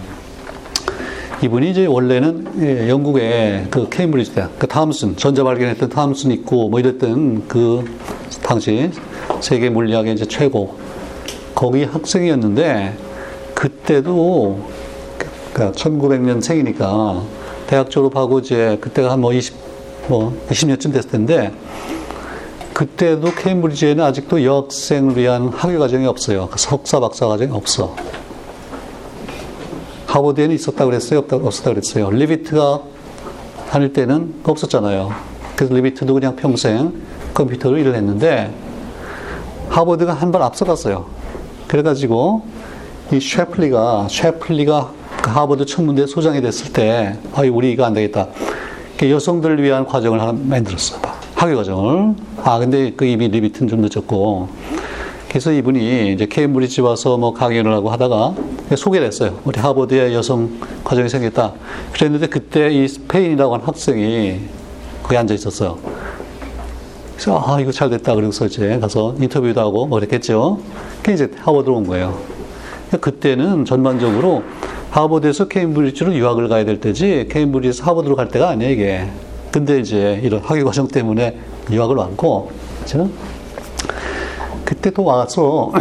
[1.42, 6.80] 이분이 이제 원래는 예, 영국의 그 케임브리지 대학, 그 탐슨 전자 발견했던 탐슨 있고 뭐
[6.80, 7.86] 이랬던 그
[8.44, 8.92] 당시
[9.40, 10.78] 세계 물리학의 이제 최고
[11.56, 12.94] 거기 학생이었는데
[13.54, 14.60] 그때도
[15.54, 17.24] 그러니까 1900년 생이니까
[17.68, 19.56] 대학 졸업하고 이제 그때가 한 뭐 20,
[20.10, 21.54] 뭐 20년쯤 됐을 텐데
[22.74, 26.48] 그때도 케임브리지에는 아직도 여학생을 위한 학위 과정이 없어요.
[26.50, 27.96] 그 석사 박사 과정이 없어.
[30.14, 31.20] 하버드에는 있었다 그랬어요?
[31.20, 32.10] 없다, 없었다 그랬어요?
[32.10, 32.82] 리비트가
[33.70, 35.12] 다닐 때는 없었잖아요.
[35.56, 36.94] 그래서 리비트도 그냥 평생
[37.34, 38.52] 컴퓨터로 일을 했는데
[39.70, 41.06] 하버드가 한 발 앞서갔어요.
[41.68, 42.42] 그래가지고
[43.12, 44.92] 이 쉐플리가 쉐플리가
[45.22, 48.28] 그 하버드 천문대 소장이 됐을 때 아이 우리 이거 안 되겠다.
[48.98, 51.00] 그 여성들을 위한 과정을 하나 만들었어.
[51.02, 51.14] 봐.
[51.36, 52.16] 학위 과정을.
[52.44, 54.50] 아 근데 그 이미 리비트는 좀 늦었고.
[55.30, 58.34] 그래서 이분이 이제 케임브리지 와서 뭐 강연을 하고 하다가
[58.76, 59.40] 소개를 했어요.
[59.46, 61.54] 우리 하버드에 여성 과정이 생겼다.
[61.94, 64.40] 그랬는데 그때 이 스페인이라고 하는 학생이
[65.04, 65.78] 거기 앉아 있었어요.
[67.14, 70.60] 그래서 아 이거 잘 됐다 그러고서 이제 가서 인터뷰도 하고 뭐 그랬겠죠.
[71.04, 72.18] 그 이제 하버드로 온 거예요.
[73.02, 74.44] 그때는 전반적으로
[74.92, 79.10] 하버드에서 케임브리지로 유학을 가야 될 때지 케임브리지에서 하버드로 갈 때가 아니에요 이게.
[79.52, 81.38] 근데 이제 이런 학위 과정 때문에
[81.72, 83.10] 유학을 왔고, 그렇죠?
[84.64, 85.72] 그때 또 와서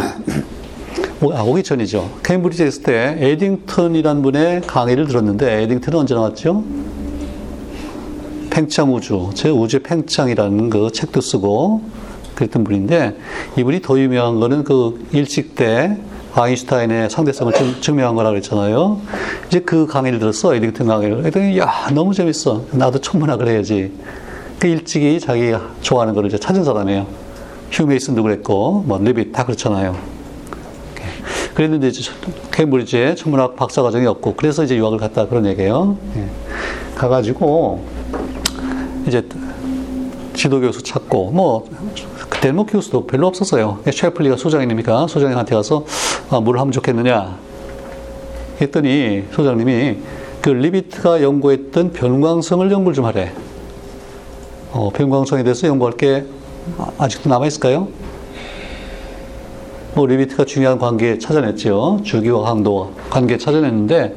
[1.21, 2.09] 아, 오기 전이죠.
[2.23, 6.63] 케임브리지에 있을 때 에딩턴이라는 분의 강의를 들었는데 에딩턴은 언제 나왔죠?
[8.49, 11.81] 팽창 우주, 제 우주의 팽창이라는 그 책도 쓰고
[12.35, 13.17] 그랬던 분인데
[13.57, 15.97] 이분이 더 유명한 거는 그 일식 때
[16.35, 19.01] 아인슈타인의 상대성을 증, 증명한 거라고 그랬잖아요.
[19.47, 21.17] 이제 그 강의를 들었어, 에딩턴 강의를.
[21.17, 22.63] 그랬더니, 야, 너무 재밌어.
[22.71, 23.91] 나도 천문학을 해야지.
[24.59, 27.07] 그 일찍이 자기가 좋아하는 거를 이제 찾은 사람이에요.
[27.71, 29.95] 휴메이슨도 그랬고, 뭐, 리빗 다 그렇잖아요.
[31.59, 32.09] 그랬는데 이제
[32.51, 35.97] 케임브리지에 천문학 박사 과정이 없고, 그래서 이제 유학을 갔다 그런 얘기예요.
[36.15, 36.25] 예.
[36.95, 37.83] 가가지고,
[39.05, 39.27] 이제
[40.33, 41.67] 지도 교수 찾고, 뭐,
[42.29, 43.79] 그때는 뭐 교수도 별로 없었어요.
[43.91, 45.85] 셰플리가 소장이니까 소장님한테 가서
[46.29, 47.37] 아, 뭘 하면 좋겠느냐
[48.61, 49.97] 했더니 소장님이
[50.41, 53.33] 그 리비트가 연구했던 변광성을 연구를 좀 하래.
[54.71, 56.23] 어, 변광성에 대해서 연구할 게
[56.97, 57.89] 아직도 남아 있을까요?
[59.95, 62.01] 뭐 리비트가 중요한 관계 찾아냈죠.
[62.03, 64.15] 주기와 강도 관계 찾아냈는데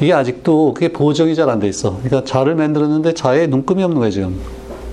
[0.00, 1.98] 이게 아직도 그게 보정이 잘 안 돼 있어.
[2.02, 4.40] 그러니까 자를 만들었는데 자에 눈금이 없는 거예요 지금.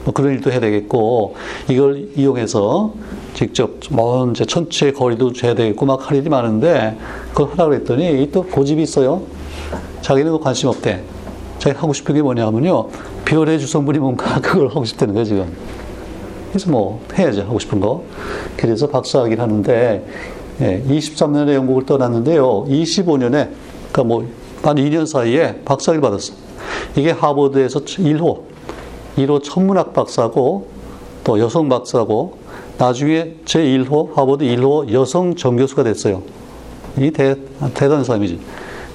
[0.04, 1.36] 뭐 그런 일도 해야 되겠고
[1.68, 2.94] 이걸 이용해서
[3.34, 6.98] 직접 먼 이제 천체 거리도 재야 되겠고 막 할 일이 많은데
[7.34, 9.22] 그걸 하라고 했더니 또 고집이 있어요.
[10.02, 11.02] 자기는 그 관심 없대.
[11.60, 12.90] 자기 하고 싶은 게 뭐냐면요.
[13.26, 15.54] 별의 주성분이 뭔가 그걸 하고 싶다는 거예요, 지금.
[16.56, 18.04] 그래서 뭐 해야죠, 하고 싶은 거.
[18.56, 20.06] 그래서 박사학위를 하는데
[20.62, 22.64] 예, 23년에 영국을 떠났는데요.
[22.66, 23.50] 25년에
[23.92, 26.34] 그러니까 뭐 한 2년 사이에 박사학위를 받았어.
[26.96, 28.42] 이게 하버드에서 1호,
[29.16, 30.68] 1호 천문학 박사고
[31.24, 32.38] 또 여성 박사고
[32.80, 36.24] 나중에 제1호 하버드 1호 여성 정교수가 됐어요.
[36.98, 37.36] 이 대,
[37.76, 38.40] 대단한 사람이지.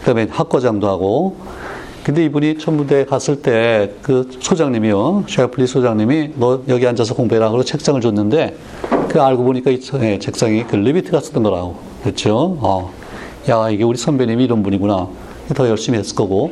[0.00, 1.36] 그 다음에 학과장도 하고.
[2.10, 5.26] 근데 이분이 천문대에 갔을 때 그 소장님이요.
[5.28, 7.50] 셰플리 소장님이 너 여기 앉아서 공부해라.
[7.50, 8.56] 그러고 책장을 줬는데
[9.08, 11.76] 그 알고 보니까 이 예, 책상이 그 리비트가 쓰던 거라고.
[12.02, 12.58] 그렇죠?
[12.60, 12.92] 어.
[13.48, 15.06] 야, 이게 우리 선배님이 이런 분이구나.
[15.54, 16.50] 더 열심히 했을 거고.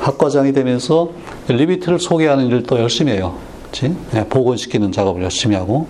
[0.00, 1.08] 학과장이 되면서
[1.48, 3.36] 리비트를 소개하는 일을 또 열심히 해요.
[3.64, 3.94] 그치?
[4.14, 5.86] 예, 복원시키는 작업을 열심히 하고.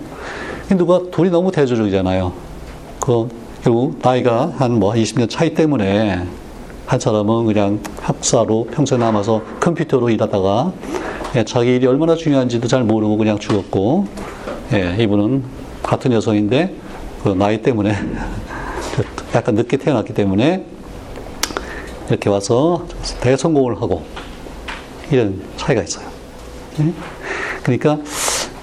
[0.69, 2.31] 누가 둘이 너무 대조적이잖아요.
[3.01, 3.27] 그
[3.61, 6.25] 결국 나이가 한 뭐 20년 차이 때문에
[6.91, 10.73] 한 사람은 그냥 학사로 평생 남아서 컴퓨터로 일하다가
[11.37, 14.07] 예, 자기 일이 얼마나 중요한지도 잘 모르고 그냥 죽었고
[14.73, 15.41] 예, 이분은
[15.81, 16.75] 같은 여성인데
[17.23, 17.95] 그 나이 때문에
[19.33, 20.65] 약간 늦게 태어났기 때문에
[22.09, 22.85] 이렇게 와서
[23.21, 24.03] 대성공을 하고
[25.11, 26.05] 이런 차이가 있어요.
[26.81, 26.93] 예?
[27.63, 27.99] 그러니까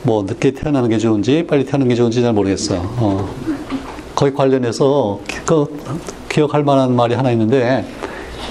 [0.02, 2.80] 뭐 늦게 태어나는 게 좋은지 빨리 태어나는 게 좋은지 잘 모르겠어요.
[2.98, 3.34] 어.
[4.14, 5.64] 거기 관련해서 그
[6.28, 7.86] 기억할 만한 말이 하나 있는데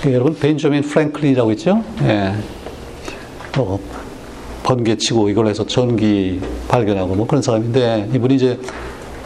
[0.02, 1.84] 그 여러분 벤저민 프랭클린이라고 있죠?
[2.04, 2.34] 예.
[3.58, 3.80] 어,
[4.64, 8.60] 번개치고 이걸 해서 전기 발견하고 뭐 그런 사람인데 이분이 이제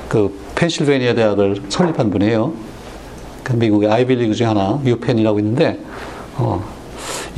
[0.08, 2.54] 그 펜실베니아 대학을 설립한 분이에요.
[3.44, 5.80] 그 미국의 아이빌리그 중에 하나 유펜이라고 있는데
[6.38, 6.64] 어,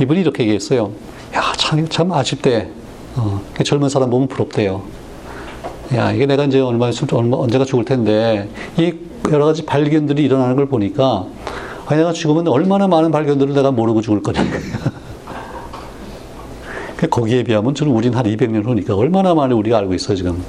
[0.00, 0.92] 이분이 이렇게 얘기했어요.
[1.34, 2.68] 야, 참, 참 아쉽대.
[3.16, 4.82] 어, 젊은 사람 보면 부럽대요.
[5.94, 8.94] 야, 이게 내가 이제 얼마 얼마, 언제가 죽을 텐데, 이
[9.30, 11.26] 여러 가지 발견들이 일어나는 걸 보니까,
[11.86, 14.42] 아, 내가 죽으면 얼마나 많은 발견들을 내가 모르고 죽을 거냐.
[17.10, 20.42] 거기에 비하면 저는 우린 한 200년 후니까 얼마나 많이 우리가 알고 있어, 지금.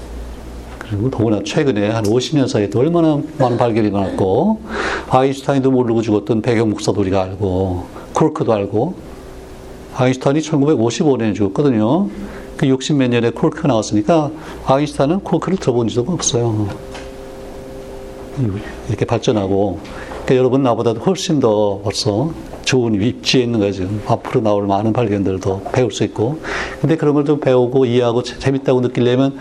[0.80, 4.62] 그리고 더구나 최근에 한 50년 사이에 또 얼마나 많은 발견이 일어났고,
[5.10, 8.96] 아인슈타인도 모르고 죽었던 배경 목사도 우리가 알고, 콜크도 알고,
[9.96, 12.08] 아인슈타인이 1955년에 죽었거든요.
[12.56, 14.32] 그 60 몇 년에 콜크가 나왔으니까
[14.66, 16.70] 아인슈타인은 콜크를 들어본 적도 없어요.
[18.88, 19.80] 이렇게 발전하고
[20.26, 22.32] 그러니까 여러분 나보다 훨씬 더 벌써
[22.64, 23.72] 좋은 위치에 있는.
[23.72, 26.40] 지금 앞으로 나올 많은 발견들도 배울 수 있고.
[26.82, 29.38] 근데 그런 걸 좀 배우고 이해하고 재밌다고 느끼려면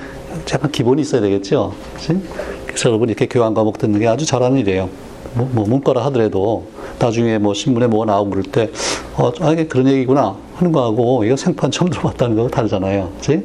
[0.52, 1.72] 약간 기본이 있어야 되겠죠.
[1.94, 2.18] 그치?
[2.66, 4.88] 그래서 여러분 이렇게 교환 과목 듣는 게 아주 잘하는 일이에요.
[5.34, 6.66] 뭐, 뭐 문과라 하더라도
[6.98, 8.70] 나중에 뭐 신문에 뭐 나오고 그럴 때,
[9.16, 13.10] 어, 아, 이게 그런 얘기구나 하는 거하고 이거 생판 처음 들어봤다는 거하고 다르잖아요.
[13.16, 13.42] 그치?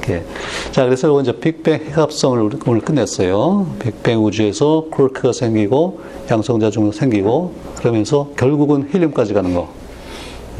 [0.00, 0.24] 이렇게.
[0.72, 3.66] 자, 그래서 이제 빅뱅 해갑성을 오늘 끝냈어요.
[3.78, 9.68] 빅뱅 우주에서 콜크가 생기고 양성자 중도 생기고 그러면서 결국은 헬륨까지 가는 거.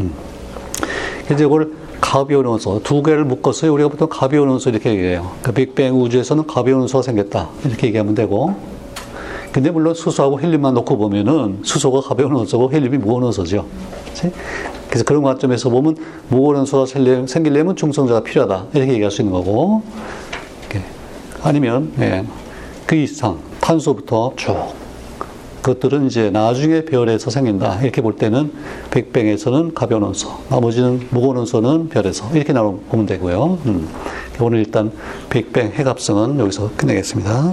[0.01, 0.13] 음.
[1.33, 5.31] 이제 이걸 가벼운 원소 두 개를 묶어서 우리가 보통 가벼운 원소 이렇게 얘기해요.
[5.43, 8.55] 그 빅뱅 우주에서는 가벼운 원소가 생겼다 이렇게 얘기하면 되고.
[9.53, 13.67] 근데 물론 수소하고 헬륨만 놓고 보면은 수소가 가벼운 원소고 헬륨이 무거운 원소죠.
[14.07, 14.31] 그치?
[14.91, 15.97] 그래서 그런 관점에서 보면
[16.29, 19.83] 무거운 원소가 생기려면 중성자가 필요하다 이렇게 얘기할 수 있는 거고.
[21.43, 22.25] 아니면 예,
[22.87, 24.57] 그 이상 탄소부터 쭉
[25.63, 27.83] 그것들은 이제 나중에 별에서 생긴다.
[27.83, 28.51] 이렇게 볼 때는
[28.91, 33.59] 빅뱅에서는 가벼운 원소, 나머지는 무거운 원소는 별에서 이렇게 나눠 보면 되고요.
[33.67, 33.89] 음.
[34.41, 34.91] 오늘 일단
[35.29, 37.53] 빅뱅 해갑성은 여기서 끝내겠습니다.